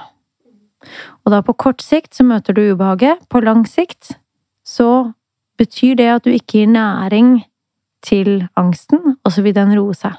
Og 1.25 1.33
da 1.33 1.41
på 1.41 1.57
kort 1.57 1.81
sikt 1.81 2.13
så 2.13 2.23
møter 2.23 2.53
du 2.53 2.61
ubehaget. 2.75 3.25
På 3.27 3.41
lang 3.43 3.65
sikt 3.65 4.13
så 4.63 5.13
betyr 5.57 5.97
det 5.99 6.09
at 6.13 6.27
du 6.27 6.31
ikke 6.33 6.61
gir 6.61 6.71
næring 6.71 7.41
til 8.05 8.47
angsten, 8.55 9.17
og 9.23 9.33
så 9.33 9.43
vil 9.45 9.55
den 9.57 9.73
roe 9.77 9.95
seg. 9.97 10.15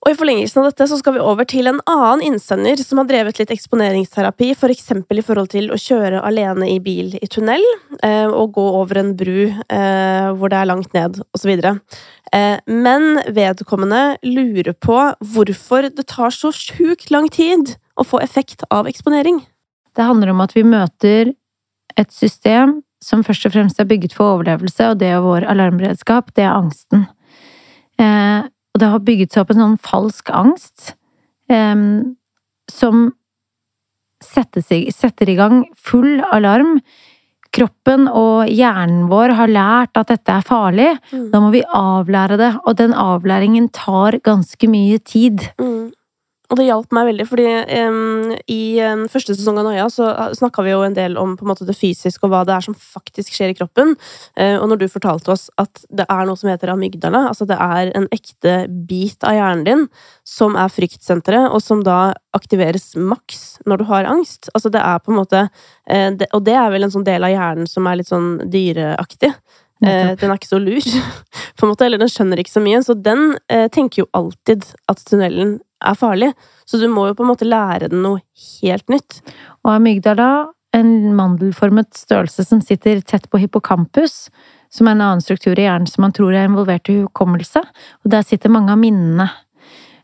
Og 0.00 0.14
I 0.14 0.16
forlengelsen 0.16 0.62
av 0.62 0.70
dette 0.70 0.86
så 0.88 0.96
skal 0.96 1.18
vi 1.18 1.20
over 1.20 1.44
til 1.44 1.68
en 1.68 1.80
annen 1.90 2.22
innsender 2.30 2.80
som 2.80 3.02
har 3.02 3.08
drevet 3.10 3.36
litt 3.36 3.50
eksponeringsterapi, 3.52 4.54
f.eks. 4.54 4.86
For 4.96 5.20
i 5.20 5.24
forhold 5.24 5.50
til 5.52 5.68
å 5.68 5.76
kjøre 5.76 6.22
alene 6.24 6.70
i 6.72 6.78
bil 6.80 7.12
i 7.20 7.28
tunnel, 7.28 7.60
eh, 8.00 8.24
og 8.24 8.54
gå 8.56 8.64
over 8.78 9.02
en 9.02 9.12
bru 9.18 9.50
eh, 9.50 10.30
hvor 10.32 10.52
det 10.52 10.56
er 10.56 10.70
langt 10.70 10.96
ned, 10.96 11.20
osv. 11.36 11.52
Eh, 11.52 12.56
men 12.64 13.20
vedkommende 13.28 14.16
lurer 14.24 14.72
på 14.72 14.96
hvorfor 15.34 15.90
det 15.92 16.08
tar 16.08 16.32
så 16.32 16.48
sjukt 16.56 17.12
lang 17.12 17.28
tid 17.28 17.76
å 18.00 18.06
få 18.08 18.24
effekt 18.24 18.64
av 18.72 18.88
eksponering. 18.88 19.42
Det 19.92 20.08
handler 20.08 20.32
om 20.32 20.40
at 20.40 20.56
vi 20.56 20.64
møter 20.64 21.34
et 22.00 22.14
system 22.14 22.78
som 23.04 23.24
først 23.24 23.46
og 23.48 23.54
fremst 23.54 23.80
er 23.80 23.88
bygget 23.88 24.14
for 24.16 24.36
overlevelse, 24.36 24.92
og 24.92 25.00
det 25.00 25.08
er 25.08 25.24
vår 25.24 25.46
alarmberedskap, 25.48 26.34
det 26.36 26.44
er 26.44 26.52
angsten. 26.52 27.06
Eh, 28.00 28.48
og 28.70 28.82
det 28.82 28.90
har 28.92 29.06
bygget 29.06 29.34
seg 29.34 29.44
opp 29.44 29.54
en 29.54 29.62
sånn 29.64 29.78
falsk 29.82 30.30
angst 30.32 30.92
eh, 31.50 31.86
som 32.70 33.06
setter, 34.24 34.64
setter 34.92 35.32
i 35.32 35.38
gang 35.38 35.64
full 35.76 36.20
alarm. 36.32 36.78
Kroppen 37.50 38.04
og 38.06 38.46
hjernen 38.46 39.08
vår 39.10 39.32
har 39.34 39.50
lært 39.50 39.98
at 39.98 40.12
dette 40.12 40.36
er 40.36 40.44
farlig. 40.46 40.90
Mm. 41.10 41.24
Da 41.32 41.40
må 41.42 41.48
vi 41.54 41.64
avlære 41.66 42.38
det, 42.38 42.52
og 42.62 42.76
den 42.78 42.94
avlæringen 42.94 43.66
tar 43.74 44.20
ganske 44.22 44.70
mye 44.70 45.00
tid. 45.02 45.48
Mm. 45.58 45.90
Og 46.50 46.58
det 46.58 46.66
hjalp 46.66 46.90
meg 46.94 47.06
veldig, 47.12 47.24
fordi 47.30 47.46
um, 47.86 48.32
i 48.50 48.62
um, 48.82 49.04
første 49.10 49.36
sesong 49.36 49.60
av 49.60 49.68
Noia 49.68 49.84
så 49.92 50.08
snakka 50.34 50.64
vi 50.66 50.72
jo 50.72 50.80
en 50.82 50.96
del 50.96 51.14
om 51.20 51.36
på 51.38 51.46
en 51.46 51.50
måte 51.52 51.66
det 51.68 51.76
fysiske 51.78 52.26
og 52.26 52.32
hva 52.32 52.40
det 52.46 52.56
er 52.56 52.64
som 52.66 52.74
faktisk 52.74 53.36
skjer 53.36 53.52
i 53.52 53.56
kroppen. 53.58 53.94
Uh, 54.34 54.56
og 54.56 54.66
når 54.72 54.80
du 54.80 54.86
fortalte 54.90 55.30
oss 55.30 55.46
at 55.62 55.84
det 55.94 56.08
er 56.10 56.26
noe 56.26 56.40
som 56.40 56.50
heter 56.50 56.72
amygdala, 56.74 57.28
altså 57.30 57.46
det 57.46 57.54
er 57.54 57.92
en 57.94 58.08
ekte 58.16 58.56
bit 58.88 59.22
av 59.22 59.38
hjernen 59.38 59.62
din 59.68 59.86
som 60.26 60.58
er 60.58 60.74
fryktsenteret, 60.74 61.54
og 61.54 61.62
som 61.62 61.86
da 61.86 62.16
aktiveres 62.34 62.96
maks 62.98 63.60
når 63.70 63.84
du 63.84 63.88
har 63.92 64.10
angst. 64.10 64.50
Altså 64.50 64.74
det 64.74 64.82
er 64.82 64.98
på 65.06 65.14
en 65.14 65.20
måte 65.22 65.46
uh, 65.46 66.10
det, 66.18 66.32
Og 66.34 66.42
det 66.50 66.58
er 66.58 66.74
vel 66.74 66.88
en 66.88 66.96
sånn 66.98 67.06
del 67.06 67.30
av 67.30 67.34
hjernen 67.36 67.70
som 67.70 67.86
er 67.86 68.02
litt 68.02 68.10
sånn 68.10 68.40
dyreaktig. 68.50 69.36
Uh, 69.86 70.18
den 70.18 70.26
er 70.26 70.34
ikke 70.34 70.50
så 70.50 70.58
lur, 70.58 70.82
på 71.56 71.62
en 71.62 71.76
måte, 71.76 71.86
eller 71.86 72.02
den 72.02 72.10
skjønner 72.10 72.42
ikke 72.42 72.58
så 72.58 72.66
mye. 72.66 72.82
Så 72.82 72.98
den 72.98 73.36
tenker 73.70 74.02
jo 74.02 74.12
alltid 74.18 74.66
at 74.90 75.06
tunnelen 75.06 75.60
er 75.80 75.98
farlig. 75.98 76.32
Så 76.68 76.80
du 76.80 76.86
må 76.92 77.08
jo 77.08 77.16
på 77.18 77.24
en 77.24 77.32
måte 77.32 77.48
lære 77.48 77.90
den 77.90 78.04
noe 78.04 78.22
helt 78.60 78.88
nytt. 78.92 79.20
Og 79.64 79.74
amygdala, 79.76 80.30
en 80.76 81.14
mandelformet 81.18 81.90
størrelse 81.98 82.44
som 82.46 82.60
sitter 82.62 83.00
tett 83.02 83.26
på 83.30 83.40
hippocampus, 83.42 84.28
som 84.70 84.86
er 84.86 84.94
en 84.94 85.04
annen 85.06 85.22
struktur 85.24 85.58
i 85.58 85.66
hjernen 85.66 85.88
som 85.90 86.04
man 86.06 86.14
tror 86.14 86.34
er 86.34 86.46
involvert 86.46 86.90
i 86.92 87.00
hukommelse, 87.00 87.62
og 88.04 88.12
der 88.12 88.26
sitter 88.26 88.52
mange 88.54 88.70
av 88.70 88.78
minnene. 88.78 89.26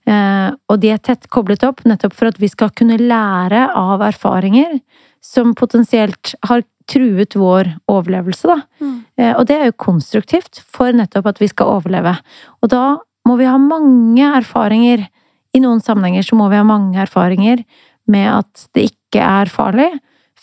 Eh, 0.06 0.48
og 0.70 0.80
de 0.82 0.92
er 0.94 1.02
tett 1.02 1.26
koblet 1.34 1.64
opp 1.66 1.82
nettopp 1.86 2.14
for 2.14 2.30
at 2.30 2.38
vi 2.38 2.50
skal 2.50 2.70
kunne 2.78 2.98
lære 3.00 3.64
av 3.74 4.04
erfaringer 4.06 4.78
som 5.24 5.54
potensielt 5.58 6.34
har 6.46 6.62
truet 6.86 7.34
vår 7.34 7.72
overlevelse, 7.90 8.46
da. 8.46 8.60
Mm. 8.78 8.96
Eh, 9.18 9.32
og 9.34 9.46
det 9.48 9.58
er 9.58 9.70
jo 9.70 9.80
konstruktivt 9.82 10.62
for 10.62 10.94
nettopp 10.94 11.32
at 11.32 11.42
vi 11.42 11.50
skal 11.50 11.78
overleve. 11.78 12.14
Og 12.62 12.70
da 12.70 12.84
må 13.26 13.38
vi 13.40 13.48
ha 13.50 13.56
mange 13.58 14.30
erfaringer 14.38 15.08
i 15.56 15.62
noen 15.64 15.82
sammenhenger 15.82 16.26
så 16.26 16.38
må 16.38 16.50
vi 16.52 16.60
ha 16.60 16.66
mange 16.66 17.00
erfaringer 17.02 17.64
med 18.10 18.28
at 18.30 18.68
det 18.76 18.90
ikke 18.92 19.24
er 19.24 19.50
farlig, 19.50 19.90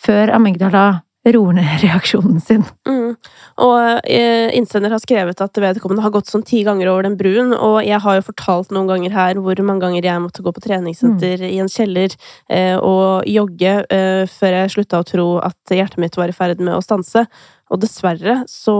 før 0.03 0.33
amygdala 0.35 1.03
roer 1.31 1.55
ned 1.55 1.79
reaksjonen 1.85 2.41
sin. 2.43 2.65
Mm. 2.87 3.15
Og 3.63 4.09
eh, 4.09 4.49
innsender 4.57 4.91
har 4.91 5.01
skrevet 5.03 5.39
at 5.43 5.61
vedkommende 5.61 6.03
har 6.03 6.11
gått 6.13 6.31
sånn 6.31 6.43
ti 6.47 6.63
ganger 6.67 6.91
over 6.91 7.07
den 7.07 7.17
bruen, 7.19 7.53
og 7.55 7.79
jeg 7.85 8.01
har 8.03 8.19
jo 8.19 8.25
fortalt 8.27 8.73
noen 8.75 8.89
ganger 8.91 9.15
her 9.15 9.39
hvor 9.39 9.63
mange 9.63 9.85
ganger 9.85 10.09
jeg 10.09 10.23
måtte 10.23 10.43
gå 10.43 10.53
på 10.55 10.65
treningssenter 10.65 11.45
mm. 11.45 11.49
i 11.53 11.61
en 11.63 11.71
kjeller 11.71 12.17
eh, 12.51 12.75
og 12.75 13.29
jogge 13.29 13.79
eh, 13.87 14.23
før 14.31 14.59
jeg 14.59 14.75
slutta 14.75 14.99
å 14.99 15.07
tro 15.07 15.27
at 15.43 15.75
hjertet 15.75 16.01
mitt 16.03 16.19
var 16.19 16.31
i 16.31 16.35
ferd 16.35 16.63
med 16.63 16.75
å 16.75 16.83
stanse. 16.83 17.27
Og 17.71 17.79
dessverre 17.81 18.41
så 18.49 18.75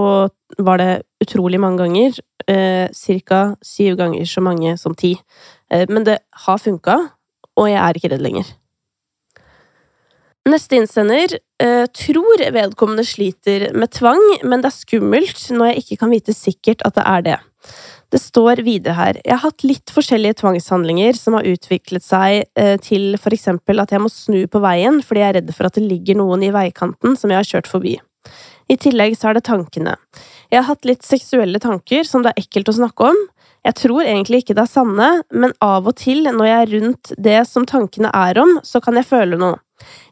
var 0.62 0.78
det 0.82 0.92
utrolig 1.24 1.58
mange 1.62 1.82
ganger, 1.82 2.20
eh, 2.52 2.92
ca. 3.26 3.44
syv 3.64 3.96
ganger 3.98 4.28
så 4.30 4.44
mange 4.44 4.76
som 4.78 4.94
ti. 4.94 5.16
Eh, 5.74 5.88
men 5.90 6.06
det 6.08 6.20
har 6.46 6.62
funka, 6.62 7.00
og 7.58 7.70
jeg 7.70 7.82
er 7.82 7.98
ikke 7.98 8.14
redd 8.14 8.24
lenger. 8.26 8.52
Neste 10.44 10.76
innsender 10.76 11.38
eh, 11.64 11.86
tror 11.96 12.42
vedkommende 12.52 13.06
sliter 13.08 13.70
med 13.80 13.94
tvang, 13.96 14.20
men 14.44 14.64
det 14.64 14.74
er 14.74 14.76
skummelt 14.76 15.46
når 15.56 15.70
jeg 15.70 15.84
ikke 15.84 16.00
kan 16.02 16.12
vite 16.12 16.36
sikkert 16.36 16.84
at 16.84 16.98
det 16.98 17.06
er 17.08 17.24
det. 17.30 17.38
Det 18.12 18.20
står 18.20 18.60
videre 18.66 18.94
her 18.98 19.18
jeg 19.22 19.32
har 19.32 19.42
hatt 19.46 19.64
litt 19.64 19.90
forskjellige 19.96 20.42
tvangshandlinger 20.42 21.16
som 21.16 21.38
har 21.38 21.48
utviklet 21.48 22.04
seg 22.04 22.44
eh, 22.60 22.76
til 22.84 23.16
for 23.18 23.34
eksempel 23.34 23.80
at 23.82 23.96
jeg 23.96 24.04
må 24.04 24.12
snu 24.12 24.44
på 24.52 24.60
veien 24.62 25.00
fordi 25.00 25.24
jeg 25.24 25.32
er 25.32 25.38
redd 25.40 25.54
for 25.56 25.70
at 25.70 25.80
det 25.80 25.86
ligger 25.88 26.20
noen 26.20 26.44
i 26.44 26.52
veikanten 26.54 27.16
som 27.18 27.32
jeg 27.32 27.40
har 27.40 27.48
kjørt 27.48 27.72
forbi. 27.72 27.96
I 28.68 28.78
tillegg 28.80 29.16
så 29.16 29.32
er 29.32 29.40
det 29.40 29.48
tankene. 29.48 29.96
Jeg 30.52 30.60
har 30.60 30.68
hatt 30.68 30.86
litt 30.88 31.08
seksuelle 31.08 31.64
tanker 31.64 32.04
som 32.08 32.24
det 32.24 32.34
er 32.34 32.44
ekkelt 32.44 32.70
å 32.72 32.78
snakke 32.82 33.14
om, 33.14 33.24
Jeg 33.64 33.78
tror 33.80 34.04
egentlig 34.04 34.44
ikke 34.44 34.56
det 34.58 34.66
er 34.66 34.72
sanne, 34.72 35.10
men 35.32 35.54
av 35.64 35.88
og 35.88 35.96
til 36.02 36.26
når 36.28 36.48
jeg 36.50 36.58
er 36.62 36.74
rundt 36.74 37.14
det 37.30 37.38
som 37.48 37.68
tankene 37.68 38.12
er 38.12 38.40
om, 38.44 38.58
så 38.68 38.82
kan 38.84 39.00
jeg 39.00 39.08
føle 39.08 39.40
noe. 39.40 39.60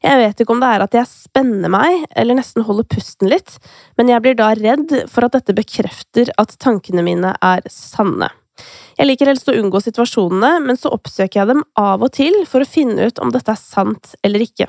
Jeg 0.03 0.19
vet 0.19 0.41
ikke 0.41 0.55
om 0.55 0.61
det 0.63 0.69
er 0.71 0.83
at 0.83 0.95
jeg 0.95 1.07
spenner 1.07 1.71
meg, 1.71 2.05
eller 2.15 2.39
nesten 2.39 2.65
holder 2.67 2.87
pusten 2.91 3.31
litt, 3.31 3.57
men 3.99 4.11
jeg 4.11 4.23
blir 4.23 4.37
da 4.39 4.51
redd 4.57 4.95
for 5.11 5.27
at 5.27 5.35
dette 5.35 5.55
bekrefter 5.55 6.31
at 6.41 6.55
tankene 6.63 7.03
mine 7.05 7.35
er 7.37 7.67
sanne. 7.71 8.31
Jeg 8.97 9.07
liker 9.07 9.31
helst 9.31 9.49
å 9.49 9.55
unngå 9.57 9.81
situasjonene, 9.83 10.57
men 10.63 10.79
så 10.79 10.91
oppsøker 10.93 11.41
jeg 11.41 11.51
dem 11.53 11.63
av 11.79 12.03
og 12.03 12.11
til 12.15 12.43
for 12.49 12.63
å 12.63 12.69
finne 12.69 13.07
ut 13.09 13.21
om 13.23 13.31
dette 13.33 13.55
er 13.55 13.59
sant 13.59 14.15
eller 14.23 14.43
ikke. 14.47 14.67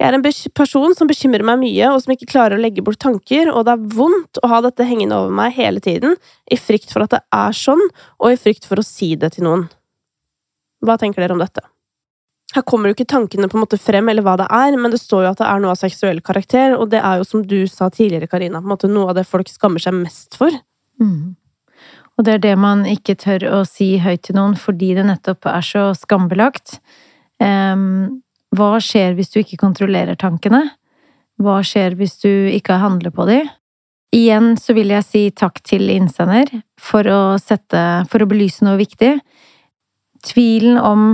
Jeg 0.00 0.08
er 0.08 0.16
en 0.16 0.24
person 0.56 0.94
som 0.96 1.08
bekymrer 1.10 1.44
meg 1.44 1.58
mye, 1.60 1.90
og 1.92 2.00
som 2.00 2.14
ikke 2.14 2.30
klarer 2.30 2.56
å 2.56 2.62
legge 2.62 2.80
bort 2.84 3.02
tanker, 3.02 3.50
og 3.52 3.66
det 3.68 3.74
er 3.74 3.90
vondt 3.98 4.40
å 4.40 4.48
ha 4.48 4.62
dette 4.64 4.86
hengende 4.88 5.18
over 5.20 5.34
meg 5.36 5.52
hele 5.58 5.82
tiden, 5.84 6.14
i 6.48 6.56
frykt 6.56 6.94
for 6.94 7.04
at 7.04 7.12
det 7.12 7.20
er 7.36 7.56
sånn, 7.56 7.82
og 8.16 8.32
i 8.32 8.38
frykt 8.40 8.64
for 8.68 8.80
å 8.80 8.86
si 8.86 9.12
det 9.20 9.34
til 9.34 9.44
noen. 9.44 9.66
Hva 10.80 10.96
tenker 10.96 11.20
dere 11.20 11.36
om 11.36 11.42
dette? 11.42 11.60
Her 12.54 12.64
kommer 12.66 12.88
jo 12.88 12.96
ikke 12.96 13.10
tankene 13.12 13.50
på 13.50 13.58
en 13.58 13.62
måte 13.66 13.78
frem, 13.78 14.08
eller 14.08 14.24
hva 14.24 14.38
det 14.40 14.48
er, 14.48 14.78
men 14.80 14.90
det 14.90 15.02
står 15.02 15.26
jo 15.26 15.34
at 15.34 15.42
det 15.42 15.50
er 15.50 15.60
noe 15.60 15.74
av 15.76 15.82
seksuell 15.82 16.22
karakter, 16.24 16.78
og 16.78 16.88
det 16.96 17.04
er 17.04 17.20
jo 17.20 17.28
som 17.28 17.44
du 17.44 17.60
sa 17.68 17.90
tidligere, 17.92 18.30
Karina, 18.30 18.64
på 18.64 18.70
en 18.70 18.72
måte 18.72 18.90
noe 18.90 19.12
av 19.12 19.20
det 19.20 19.28
folk 19.28 19.52
skammer 19.52 19.84
seg 19.84 20.00
mest 20.00 20.40
for. 20.40 20.56
Mm. 21.02 21.36
Og 22.16 22.24
det 22.24 22.38
er 22.38 22.42
det 22.48 22.56
man 22.60 22.82
ikke 22.88 23.18
tør 23.20 23.46
å 23.52 23.60
si 23.68 23.92
høyt 24.00 24.24
til 24.26 24.40
noen 24.40 24.56
fordi 24.58 24.94
det 24.96 25.06
nettopp 25.12 25.46
er 25.52 25.64
så 25.64 25.86
skambelagt. 25.96 26.78
Um, 27.40 28.22
hva 28.56 28.74
skjer 28.82 29.14
hvis 29.14 29.30
du 29.30 29.40
ikke 29.42 29.60
kontrollerer 29.60 30.18
tankene? 30.18 30.64
Hva 31.40 31.60
skjer 31.64 31.94
hvis 31.98 32.18
du 32.22 32.30
ikke 32.50 32.80
handler 32.82 33.14
på 33.14 33.26
dem? 33.28 33.48
Igjen 34.10 34.56
så 34.58 34.74
vil 34.74 34.90
jeg 34.90 35.06
si 35.06 35.22
takk 35.30 35.60
til 35.62 35.86
innsender 35.92 36.50
for 36.80 37.06
å 37.06 37.20
sette 37.38 38.02
For 38.10 38.24
å 38.24 38.30
belyse 38.30 38.66
noe 38.66 38.80
viktig. 38.80 39.12
Tvilen 40.26 40.80
om 40.82 41.12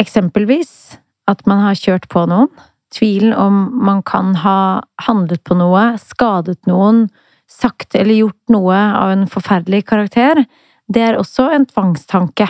eksempelvis 0.00 1.00
at 1.30 1.42
man 1.50 1.64
har 1.66 1.78
kjørt 1.78 2.06
på 2.12 2.22
noen. 2.30 2.48
Tvilen 2.94 3.34
om 3.34 3.58
man 3.86 4.00
kan 4.06 4.32
ha 4.42 4.82
handlet 5.06 5.42
på 5.46 5.54
noe, 5.58 5.92
skadet 5.98 6.58
noen, 6.66 7.04
sagt 7.50 7.94
eller 7.98 8.16
gjort 8.16 8.50
noe 8.50 8.78
av 8.78 9.12
en 9.12 9.28
forferdelig 9.30 9.84
karakter, 9.90 10.42
det 10.90 11.02
er 11.06 11.18
også 11.18 11.50
en 11.54 11.66
tvangstanke. 11.70 12.48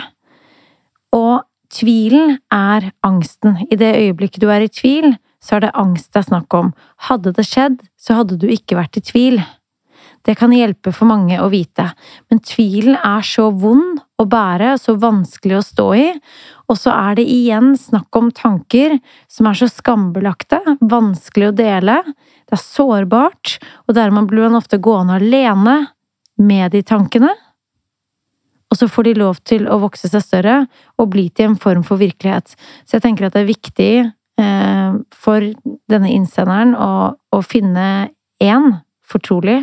Og 1.13 1.41
tvilen 1.71 2.37
er 2.53 2.91
angsten. 3.05 3.63
I 3.71 3.77
det 3.79 3.95
øyeblikket 3.99 4.43
du 4.43 4.49
er 4.51 4.65
i 4.65 4.71
tvil, 4.71 5.15
så 5.41 5.57
er 5.57 5.65
det 5.65 5.75
angst 5.79 6.11
det 6.13 6.21
er 6.21 6.29
snakk 6.29 6.53
om. 6.57 6.71
Hadde 7.07 7.33
det 7.37 7.47
skjedd, 7.47 7.81
så 7.97 8.19
hadde 8.19 8.37
du 8.41 8.47
ikke 8.51 8.77
vært 8.79 8.99
i 8.99 9.05
tvil. 9.05 9.41
Det 10.21 10.35
kan 10.37 10.53
hjelpe 10.53 10.91
for 10.93 11.09
mange 11.09 11.39
å 11.41 11.47
vite, 11.49 11.87
men 12.29 12.41
tvilen 12.45 12.93
er 12.93 13.23
så 13.25 13.47
vond 13.57 13.97
å 14.21 14.25
bære, 14.29 14.75
så 14.77 14.93
vanskelig 15.01 15.57
å 15.57 15.63
stå 15.65 15.87
i, 15.97 16.07
og 16.69 16.77
så 16.77 16.93
er 16.93 17.17
det 17.17 17.25
igjen 17.25 17.71
snakk 17.79 18.19
om 18.19 18.29
tanker 18.29 18.99
som 19.31 19.49
er 19.49 19.57
så 19.57 19.69
skambelagte, 19.71 20.59
vanskelig 20.77 21.49
å 21.49 21.55
dele, 21.57 21.97
det 22.45 22.57
er 22.57 22.61
sårbart, 22.61 23.57
og 23.87 23.97
dermed 23.97 24.29
blir 24.29 24.45
man 24.45 24.59
ofte 24.61 24.77
gående 24.77 25.17
alene 25.17 25.79
med 26.41 26.75
de 26.75 26.83
tankene. 26.85 27.33
Og 28.71 28.79
så 28.79 28.87
får 28.87 29.09
de 29.09 29.17
lov 29.19 29.41
til 29.47 29.67
å 29.67 29.81
vokse 29.81 30.07
seg 30.07 30.23
større 30.23 30.55
og 30.97 31.11
bli 31.11 31.27
til 31.29 31.51
en 31.51 31.59
form 31.59 31.83
for 31.87 31.99
virkelighet. 32.01 32.55
Så 32.85 32.97
jeg 32.97 33.05
tenker 33.05 33.27
at 33.27 33.35
det 33.35 33.43
er 33.43 33.51
viktig 33.51 33.91
eh, 33.99 34.93
for 35.11 35.49
denne 35.91 36.13
innsenderen 36.15 36.73
å, 36.79 36.91
å 37.11 37.41
finne 37.43 38.11
én 38.41 38.71
fortrolig 39.03 39.59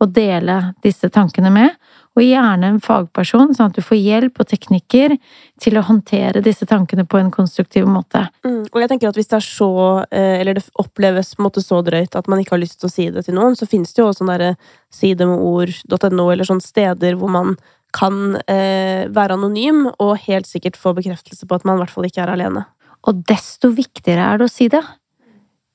å 0.00 0.08
dele 0.08 0.72
disse 0.84 1.10
tankene 1.12 1.50
med, 1.52 1.74
og 2.16 2.24
gjerne 2.24 2.70
en 2.72 2.78
fagperson, 2.82 3.52
sånn 3.54 3.70
at 3.70 3.76
du 3.76 3.84
får 3.84 3.98
hjelp 4.00 4.40
og 4.42 4.48
teknikker 4.50 5.14
til 5.62 5.78
å 5.78 5.84
håndtere 5.86 6.42
disse 6.42 6.66
tankene 6.68 7.04
på 7.08 7.20
en 7.20 7.30
konstruktiv 7.32 7.86
måte. 7.88 8.24
Mm, 8.46 8.64
og 8.66 8.78
jeg 8.82 8.90
tenker 8.90 9.10
at 9.10 9.20
hvis 9.20 9.30
det 9.30 9.38
er 9.38 9.46
så, 9.46 9.72
eh, 10.10 10.40
eller 10.40 10.58
det 10.58 10.64
oppleves 10.80 11.36
måte 11.38 11.62
så 11.62 11.82
drøyt 11.86 12.16
at 12.18 12.30
man 12.32 12.40
ikke 12.42 12.56
har 12.56 12.64
lyst 12.64 12.80
til 12.80 12.88
å 12.90 12.92
si 12.92 13.10
det 13.12 13.26
til 13.28 13.36
noen, 13.36 13.54
så 13.56 13.68
finnes 13.68 13.92
det 13.94 14.02
jo 14.02 14.08
også 14.08 14.24
sånn 14.24 14.32
derre 14.32 14.54
sidemord.no, 14.90 16.26
eller 16.32 16.48
sånne 16.48 16.66
steder 16.66 17.20
hvor 17.20 17.30
man 17.36 17.54
kan 17.96 18.36
eh, 18.46 19.08
være 19.10 19.36
anonym 19.36 19.86
og 19.92 20.18
helt 20.26 20.48
sikkert 20.48 20.78
få 20.78 20.94
bekreftelse 20.96 21.46
på 21.46 21.58
at 21.58 21.66
man 21.66 21.78
i 21.78 21.84
hvert 21.84 21.94
fall 21.94 22.08
ikke 22.08 22.22
er 22.24 22.34
alene. 22.34 22.64
Og 23.08 23.22
desto 23.28 23.70
viktigere 23.74 24.26
er 24.26 24.40
det 24.40 24.48
å 24.48 24.52
si 24.52 24.68
det. 24.72 24.82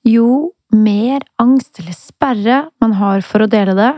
Jo 0.06 0.54
mer 0.76 1.24
angst 1.42 1.80
eller 1.82 1.96
sperre 1.98 2.60
man 2.84 2.96
har 3.00 3.24
for 3.26 3.46
å 3.46 3.50
dele 3.50 3.76
det, 3.78 3.92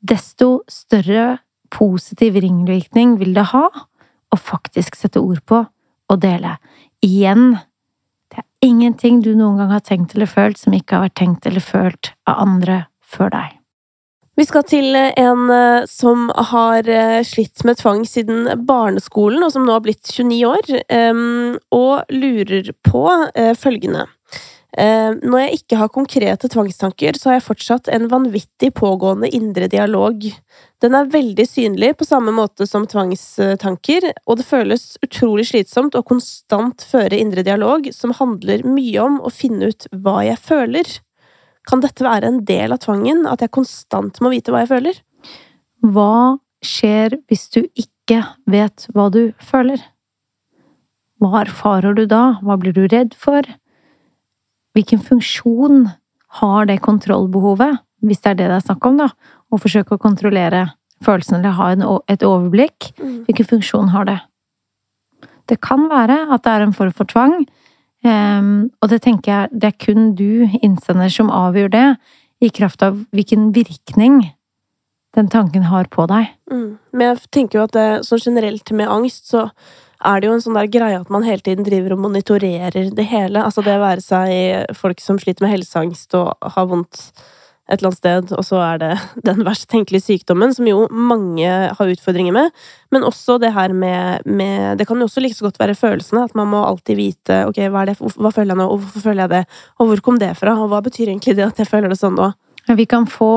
desto 0.00 0.62
større 0.70 1.38
positiv 1.72 2.38
ringvirkning 2.42 3.16
vil 3.20 3.34
det 3.36 3.48
ha 3.52 3.66
å 3.66 4.38
faktisk 4.38 4.98
sette 4.98 5.22
ord 5.22 5.42
på 5.46 5.62
og 6.06 6.20
dele. 6.22 6.56
Igjen, 7.04 7.56
det 8.30 8.42
er 8.42 8.68
ingenting 8.68 9.20
du 9.24 9.32
noen 9.34 9.60
gang 9.60 9.74
har 9.74 9.84
tenkt 9.86 10.14
eller 10.14 10.30
følt 10.30 10.60
som 10.60 10.74
ikke 10.76 10.98
har 10.98 11.06
vært 11.08 11.18
tenkt 11.18 11.46
eller 11.48 11.64
følt 11.64 12.12
av 12.28 12.42
andre 12.46 12.80
før 13.02 13.32
deg. 13.34 13.55
Vi 14.36 14.44
skal 14.44 14.66
til 14.68 14.96
en 14.96 15.46
eh, 15.52 15.86
som 15.88 16.26
har 16.50 16.88
eh, 16.92 17.22
slitt 17.24 17.64
med 17.64 17.78
tvang 17.80 18.02
siden 18.04 18.50
barneskolen, 18.68 19.40
og 19.46 19.54
som 19.54 19.64
nå 19.64 19.72
har 19.72 19.84
blitt 19.86 20.10
29 20.12 20.42
år, 20.44 20.68
og 21.72 22.12
lurer 22.12 22.68
på 22.84 23.06
eh, 23.32 23.54
følgende. 23.56 24.04
Eh, 24.76 25.14
når 25.24 25.40
jeg 25.40 25.56
ikke 25.56 25.78
har 25.80 25.92
konkrete 25.92 26.48
tvangstanker, 26.52 27.16
så 27.16 27.30
har 27.30 27.38
jeg 27.38 27.46
fortsatt 27.46 27.88
en 27.88 28.10
vanvittig 28.12 28.74
pågående 28.76 29.30
indre 29.32 29.70
dialog. 29.72 30.26
Den 30.84 30.98
er 30.98 31.08
veldig 31.08 31.46
synlig 31.48 31.94
på 31.96 32.04
samme 32.04 32.34
måte 32.36 32.66
som 32.68 32.84
tvangstanker, 32.84 34.10
og 34.26 34.36
det 34.36 34.48
føles 34.48 34.84
utrolig 35.06 35.48
slitsomt 35.48 35.96
å 35.96 36.04
konstant 36.04 36.84
føre 36.84 37.16
indre 37.16 37.46
dialog 37.46 37.88
som 37.96 38.12
handler 38.18 38.68
mye 38.68 39.00
om 39.00 39.16
å 39.24 39.32
finne 39.32 39.72
ut 39.72 39.88
hva 39.96 40.20
jeg 40.28 40.44
føler. 40.44 40.96
Kan 41.66 41.82
dette 41.82 42.04
være 42.06 42.30
en 42.30 42.40
del 42.46 42.74
av 42.74 42.82
tvangen, 42.84 43.24
at 43.26 43.42
jeg 43.42 43.54
konstant 43.54 44.20
må 44.22 44.30
vite 44.32 44.54
hva 44.54 44.62
jeg 44.62 44.70
føler? 44.70 45.00
Hva 45.82 46.38
skjer 46.64 47.18
hvis 47.26 47.48
du 47.54 47.64
ikke 47.74 48.22
vet 48.50 48.86
hva 48.94 49.08
du 49.12 49.34
føler? 49.42 49.82
Hva 51.22 51.42
erfarer 51.42 51.96
du 51.96 52.04
da? 52.08 52.38
Hva 52.44 52.58
blir 52.60 52.76
du 52.76 52.84
redd 52.92 53.16
for? 53.18 53.46
Hvilken 54.76 55.00
funksjon 55.00 55.86
har 56.40 56.66
det 56.68 56.82
kontrollbehovet, 56.84 57.80
hvis 58.04 58.20
det 58.22 58.34
er 58.34 58.40
det 58.40 58.48
det 58.50 58.56
er 58.58 58.66
snakk 58.66 58.86
om, 58.86 58.98
da, 59.00 59.10
å 59.50 59.58
forsøke 59.60 59.96
å 59.96 60.02
kontrollere 60.02 60.66
følelsene 61.04 61.40
eller 61.40 61.56
ha 61.56 62.00
et 62.12 62.24
overblikk? 62.26 62.92
Mm. 63.00 63.22
Hvilken 63.28 63.48
funksjon 63.54 63.92
har 63.94 64.08
det? 64.08 64.18
Det 65.48 65.58
kan 65.64 65.86
være 65.90 66.26
at 66.34 66.44
det 66.44 66.52
er 66.52 66.66
en 66.66 66.76
form 66.76 66.92
for 66.94 67.08
tvang, 67.08 67.46
um, 68.04 68.68
og 68.82 68.92
det 68.92 69.00
tenker 69.06 69.32
jeg 69.32 69.60
det 69.62 69.70
er 69.70 69.78
kun 69.86 70.12
du, 70.18 70.46
innsender, 70.60 71.08
som 71.12 71.32
avgjør 71.32 71.72
det, 71.72 71.86
i 72.44 72.50
kraft 72.52 72.82
av 72.84 72.98
hvilken 73.16 73.52
virkning 73.56 74.20
den 75.16 75.30
tanken 75.32 75.64
har 75.70 75.88
på 75.88 76.04
deg. 76.10 76.28
Mm. 76.52 76.76
Men 76.92 77.08
jeg 77.08 77.32
tenker 77.32 77.58
jo 77.58 77.64
at 77.64 77.74
det, 77.76 77.88
sånn 78.04 78.20
generelt 78.20 78.72
med 78.76 78.90
angst, 78.92 79.30
så 79.32 79.46
er 80.04 80.20
det 80.20 80.28
jo 80.28 80.34
en 80.36 80.42
sånn 80.44 80.58
der 80.58 80.68
greie 80.68 80.98
at 81.00 81.12
man 81.12 81.24
hele 81.24 81.40
tiden 81.44 81.64
driver 81.64 81.94
og 81.94 82.02
monitorerer 82.04 82.90
det 82.92 83.06
hele. 83.08 83.40
Altså 83.40 83.64
det 83.64 83.78
å 83.78 83.84
være 83.84 84.04
seg 84.04 84.76
folk 84.76 85.00
som 85.00 85.20
sliter 85.20 85.46
med 85.46 85.54
helseangst 85.54 86.12
og 86.18 86.52
har 86.56 86.68
vondt 86.68 87.08
et 87.66 87.80
eller 87.80 87.90
annet 87.90 87.98
sted, 87.98 88.32
og 88.38 88.44
så 88.46 88.60
er 88.62 88.80
det 88.82 88.92
den 89.28 89.42
verst 89.46 89.66
tenkelige 89.72 90.04
sykdommen, 90.04 90.54
som 90.54 90.68
jo 90.70 90.84
mange 90.90 91.50
har 91.50 91.92
utfordringer 91.92 92.34
med. 92.36 92.54
Men 92.94 93.06
også 93.06 93.40
det 93.42 93.52
her 93.56 93.74
med, 93.74 94.26
med 94.26 94.78
Det 94.78 94.86
kan 94.86 94.98
jo 95.02 95.08
også 95.08 95.22
like 95.24 95.34
så 95.34 95.48
godt 95.48 95.58
være 95.58 95.74
følelsene. 95.74 96.24
At 96.28 96.36
man 96.38 96.50
må 96.52 96.62
alltid 96.64 96.98
vite 96.98 97.42
ok, 97.50 97.60
hva, 97.66 97.82
er 97.82 97.92
det, 97.92 97.98
hva 97.98 98.32
føler 98.34 98.54
jeg 98.54 98.62
nå, 98.62 98.68
og 98.70 98.82
hvorfor 98.84 99.08
føler 99.08 99.24
jeg 99.26 99.34
det, 99.34 99.44
og 99.78 99.90
hvor 99.90 100.04
kom 100.06 100.20
det 100.22 100.32
fra, 100.38 100.54
og 100.54 100.70
hva 100.70 100.82
betyr 100.86 101.10
egentlig 101.10 101.36
det 101.38 101.46
at 101.48 101.62
jeg 101.62 101.70
føler 101.70 101.90
det 101.90 101.98
sånn 101.98 102.18
nå? 102.18 102.32
Ja, 102.66 102.74
vi 102.78 102.86
kan 102.90 103.06
få 103.10 103.30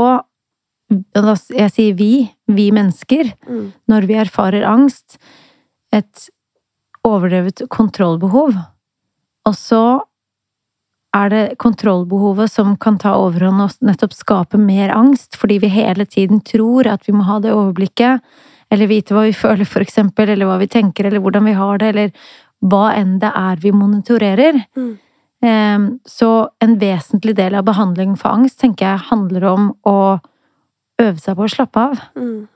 Jeg 0.89 1.70
sier 1.70 1.94
vi, 1.94 2.13
vi 2.50 2.72
mennesker, 2.74 3.28
mm. 3.46 3.65
når 3.92 4.08
vi 4.10 4.15
erfarer 4.18 4.63
angst, 4.65 5.20
et 5.94 6.30
overdrevet 7.06 7.62
kontrollbehov. 7.70 8.56
Og 9.46 9.58
så 9.58 9.84
er 11.15 11.32
det 11.34 11.43
kontrollbehovet 11.62 12.52
som 12.52 12.76
kan 12.78 13.00
ta 13.02 13.15
overhånd 13.17 13.63
og 13.63 13.86
nettopp 13.86 14.13
skape 14.13 14.60
mer 14.62 14.93
angst, 14.93 15.38
fordi 15.39 15.58
vi 15.63 15.72
hele 15.74 16.06
tiden 16.06 16.43
tror 16.45 16.88
at 16.91 17.08
vi 17.08 17.15
må 17.17 17.26
ha 17.26 17.39
det 17.41 17.54
overblikket, 17.56 18.22
eller 18.69 18.89
vite 18.91 19.15
hva 19.15 19.26
vi 19.26 19.34
føler, 19.34 19.65
for 19.65 19.82
eksempel, 19.82 20.30
eller 20.30 20.45
hva 20.45 20.60
vi 20.62 20.69
tenker, 20.69 21.08
eller 21.10 21.24
hvordan 21.24 21.48
vi 21.50 21.56
har 21.58 21.82
det, 21.82 21.89
eller 21.93 22.12
hva 22.69 22.91
enn 22.93 23.17
det 23.24 23.32
er 23.34 23.63
vi 23.63 23.74
monitorerer. 23.74 24.62
Mm. 24.78 24.91
Ehm, 25.45 25.88
så 26.06 26.50
en 26.62 26.78
vesentlig 26.80 27.34
del 27.39 27.56
av 27.56 27.65
behandlingen 27.65 28.17
for 28.19 28.36
angst 28.36 28.60
tenker 28.62 28.91
jeg 28.91 29.08
handler 29.10 29.48
om 29.50 29.69
å 29.88 29.98
øve 31.00 31.17
seg 31.17 31.39
på 31.39 31.48
å 31.48 31.52
slappe 31.52 31.86
av. 31.89 32.06
Mm. 32.19 32.48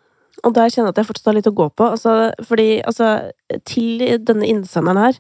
Og 0.43 0.55
der 0.55 0.69
kjenner 0.69 0.91
jeg 0.91 0.97
at 0.97 1.01
jeg 1.01 1.09
fortsatt 1.09 1.29
har 1.31 1.37
litt 1.37 1.49
å 1.49 1.55
gå 1.55 1.69
på. 1.71 1.89
Altså, 1.95 2.13
fordi 2.43 2.81
altså, 2.83 3.13
til 3.69 4.03
denne 4.27 4.49
innsenderen 4.49 4.99
her, 5.05 5.19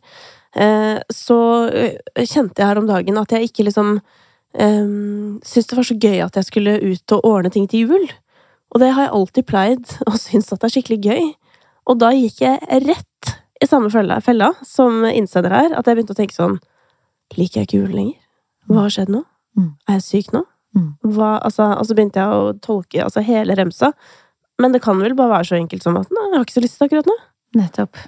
så 0.53 1.39
eh, 1.73 2.25
kjente 2.29 2.61
jeg 2.61 2.69
her 2.69 2.81
om 2.81 2.89
dagen 2.89 3.17
at 3.17 3.31
jeg 3.33 3.49
ikke 3.49 3.65
liksom 3.65 3.95
um, 3.97 5.39
syntes 5.41 5.69
det 5.71 5.79
var 5.79 5.87
så 5.87 5.97
gøy 5.97 6.19
at 6.25 6.37
jeg 6.37 6.49
skulle 6.49 6.75
ut 6.83 7.15
og 7.17 7.25
ordne 7.25 7.53
ting 7.53 7.65
til 7.69 7.87
jul. 7.87 8.05
Og 8.73 8.81
det 8.81 8.91
har 8.93 9.07
jeg 9.07 9.15
alltid 9.17 9.47
pleid 9.49 9.95
og 10.09 10.19
synes 10.21 10.51
at 10.51 10.61
det 10.61 10.69
er 10.69 10.75
skikkelig 10.77 11.01
gøy. 11.07 11.31
Og 11.89 11.99
da 11.99 12.13
gikk 12.15 12.43
jeg 12.45 12.83
rett 12.85 13.33
i 13.63 13.67
samme 13.67 13.89
fella, 13.91 14.19
fella 14.23 14.51
som 14.65 15.03
innsender 15.07 15.53
her, 15.53 15.73
at 15.73 15.87
jeg 15.87 15.97
begynte 15.97 16.15
å 16.15 16.21
tenke 16.21 16.35
sånn 16.37 16.61
Liker 17.33 17.63
jeg 17.63 17.65
ikke 17.65 17.77
jul 17.79 17.93
lenger? 17.95 18.17
Hva 18.69 18.83
har 18.83 18.91
skjedd 18.93 19.09
nå? 19.09 19.23
Mm. 19.57 19.69
Er 19.89 19.95
jeg 19.97 20.03
syk 20.05 20.27
nå? 20.35 20.43
Mm. 20.77 20.89
Hva, 21.15 21.29
altså, 21.39 21.65
og 21.79 21.87
så 21.87 21.95
begynte 21.97 22.21
jeg 22.21 22.29
å 22.29 22.51
tolke 22.61 22.99
altså, 23.01 23.23
hele 23.25 23.55
remsa. 23.57 23.89
Men 24.61 24.75
det 24.75 24.83
kan 24.83 24.99
vel 25.01 25.15
bare 25.17 25.39
være 25.39 25.47
så 25.49 25.57
enkelt 25.57 25.85
som 25.85 25.97
at 25.97 26.11
nei, 26.13 26.27
jeg 26.27 26.35
har 26.35 26.45
ikke 26.45 26.55
så 26.57 26.63
lyst 26.65 26.77
til 26.77 26.83
det 26.83 26.89
akkurat 26.91 27.09
nå. 27.09 27.15
Nettopp. 27.57 28.01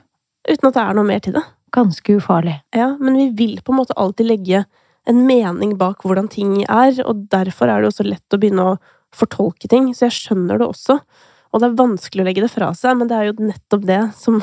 Uten 0.45 0.69
at 0.69 0.77
det 0.77 0.83
er 0.83 0.99
noe 0.99 1.09
mer 1.09 1.23
til 1.25 1.37
det. 1.39 1.43
Ganske 1.75 2.17
ufarlig. 2.17 2.55
Ja, 2.75 2.93
men 2.99 3.17
vi 3.19 3.29
vil 3.35 3.61
på 3.61 3.73
en 3.73 3.81
måte 3.81 3.97
alltid 3.99 4.29
legge 4.29 4.63
en 5.05 5.21
mening 5.27 5.75
bak 5.77 6.05
hvordan 6.05 6.29
ting 6.31 6.63
er, 6.63 6.95
og 7.05 7.27
derfor 7.33 7.69
er 7.69 7.83
det 7.83 7.91
også 7.91 8.07
lett 8.07 8.35
å 8.35 8.39
begynne 8.41 8.69
å 8.71 8.75
fortolke 9.15 9.69
ting. 9.71 9.91
Så 9.93 10.07
jeg 10.07 10.17
skjønner 10.17 10.61
det 10.61 10.69
også. 10.69 10.99
Og 11.53 11.61
det 11.61 11.69
er 11.69 11.77
vanskelig 11.79 12.23
å 12.23 12.27
legge 12.27 12.43
det 12.43 12.51
fra 12.51 12.71
seg, 12.75 12.97
men 12.99 13.11
det 13.11 13.17
er 13.17 13.29
jo 13.29 13.51
nettopp 13.51 13.85
det 13.87 14.01
som 14.17 14.41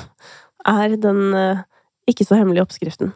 er 0.68 0.95
den 1.01 1.33
eh, 1.37 1.64
ikke 2.09 2.27
så 2.27 2.38
hemmelige 2.38 2.64
oppskriften. 2.64 3.12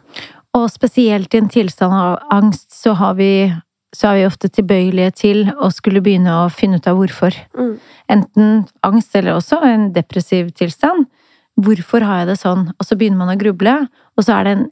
Og 0.57 0.67
spesielt 0.73 1.35
i 1.35 1.41
en 1.41 1.53
tilstand 1.53 1.95
av 1.95 2.19
angst, 2.33 2.71
så, 2.75 2.95
har 2.99 3.17
vi, 3.21 3.49
så 3.95 4.11
er 4.11 4.19
vi 4.19 4.27
ofte 4.29 4.51
tilbøyelige 4.53 5.15
til 5.23 5.45
å 5.53 5.71
skulle 5.75 6.03
begynne 6.05 6.35
å 6.43 6.49
finne 6.53 6.81
ut 6.81 6.89
av 6.91 6.99
hvorfor. 7.01 7.37
Mm. 7.57 7.77
Enten 8.13 8.67
angst 8.87 9.17
eller 9.17 9.37
også 9.37 9.61
en 9.67 9.91
depressiv 9.97 10.53
tilstand. 10.57 11.09
Hvorfor 11.57 12.05
har 12.05 12.23
jeg 12.23 12.33
det 12.33 12.41
sånn? 12.41 12.67
Og 12.77 12.87
så 12.87 12.99
begynner 12.99 13.23
man 13.23 13.33
å 13.33 13.41
gruble, 13.41 13.77
og 14.17 14.25
så 14.25 14.37
er 14.37 14.47
det 14.47 14.55
en, 14.57 14.65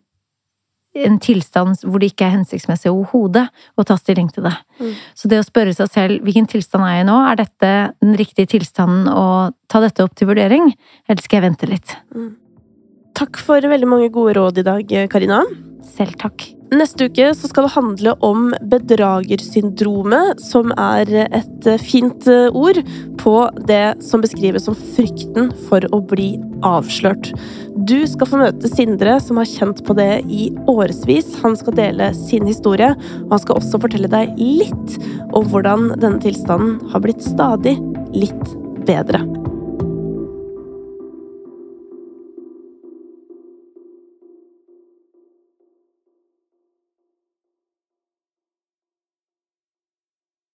en 1.08 1.18
tilstand 1.22 1.80
hvor 1.82 2.02
det 2.02 2.12
ikke 2.12 2.28
er 2.28 2.36
hensiktsmessig 2.36 2.92
overhodet 2.92 3.46
å 3.80 3.86
ta 3.88 3.96
stilling 4.00 4.28
til 4.34 4.46
det. 4.46 4.54
Mm. 4.78 4.94
Så 5.16 5.30
det 5.32 5.40
å 5.40 5.46
spørre 5.46 5.74
seg 5.76 5.92
selv 5.94 6.26
hvilken 6.26 6.48
tilstand 6.50 6.86
er 6.86 6.98
jeg 7.00 7.08
nå, 7.08 7.18
er 7.30 7.40
dette 7.40 7.74
den 8.04 8.16
riktige 8.20 8.52
tilstanden 8.56 9.08
å 9.10 9.26
ta 9.72 9.80
dette 9.84 10.04
opp 10.04 10.16
til 10.18 10.28
vurdering, 10.30 10.74
eller 11.08 11.24
skal 11.24 11.40
jeg 11.40 11.46
vente 11.48 11.70
litt? 11.70 11.96
Takk 13.14 13.38
for 13.38 13.64
veldig 13.74 13.88
mange 13.88 14.10
gode 14.12 14.36
råd 14.36 14.60
i 14.60 14.66
dag, 14.66 14.94
Karina. 15.12 15.44
Selv 15.94 16.18
takk. 16.20 16.48
Neste 16.74 17.06
uke 17.06 17.28
skal 17.38 17.68
det 17.68 17.74
handle 17.76 18.12
om 18.24 18.48
bedragersyndromet, 18.70 20.40
som 20.42 20.72
er 20.80 21.10
et 21.22 21.68
fint 21.84 22.26
ord 22.50 22.80
på 23.20 23.34
det 23.68 24.02
som 24.02 24.24
beskrives 24.24 24.66
som 24.66 24.74
frykten 24.96 25.52
for 25.68 25.86
å 25.94 26.00
bli 26.02 26.32
avslørt. 26.66 27.30
Du 27.86 28.00
skal 28.10 28.30
få 28.30 28.42
møte 28.42 28.70
Sindre, 28.72 29.20
som 29.22 29.38
har 29.38 29.50
kjent 29.52 29.84
på 29.86 29.94
det 30.00 30.24
i 30.26 30.48
årevis. 30.70 31.36
Han 31.44 31.54
skal 31.60 31.78
dele 31.78 32.10
sin 32.24 32.48
historie, 32.50 32.90
og 33.22 33.36
han 33.36 33.44
skal 33.44 33.60
også 33.60 33.82
fortelle 33.84 34.10
deg 34.10 34.34
litt 34.40 34.98
om 35.30 35.46
hvordan 35.52 35.92
denne 35.94 36.18
tilstanden 36.24 36.80
har 36.90 37.06
blitt 37.06 37.22
stadig 37.22 37.78
litt 38.16 38.54
bedre. 38.88 39.43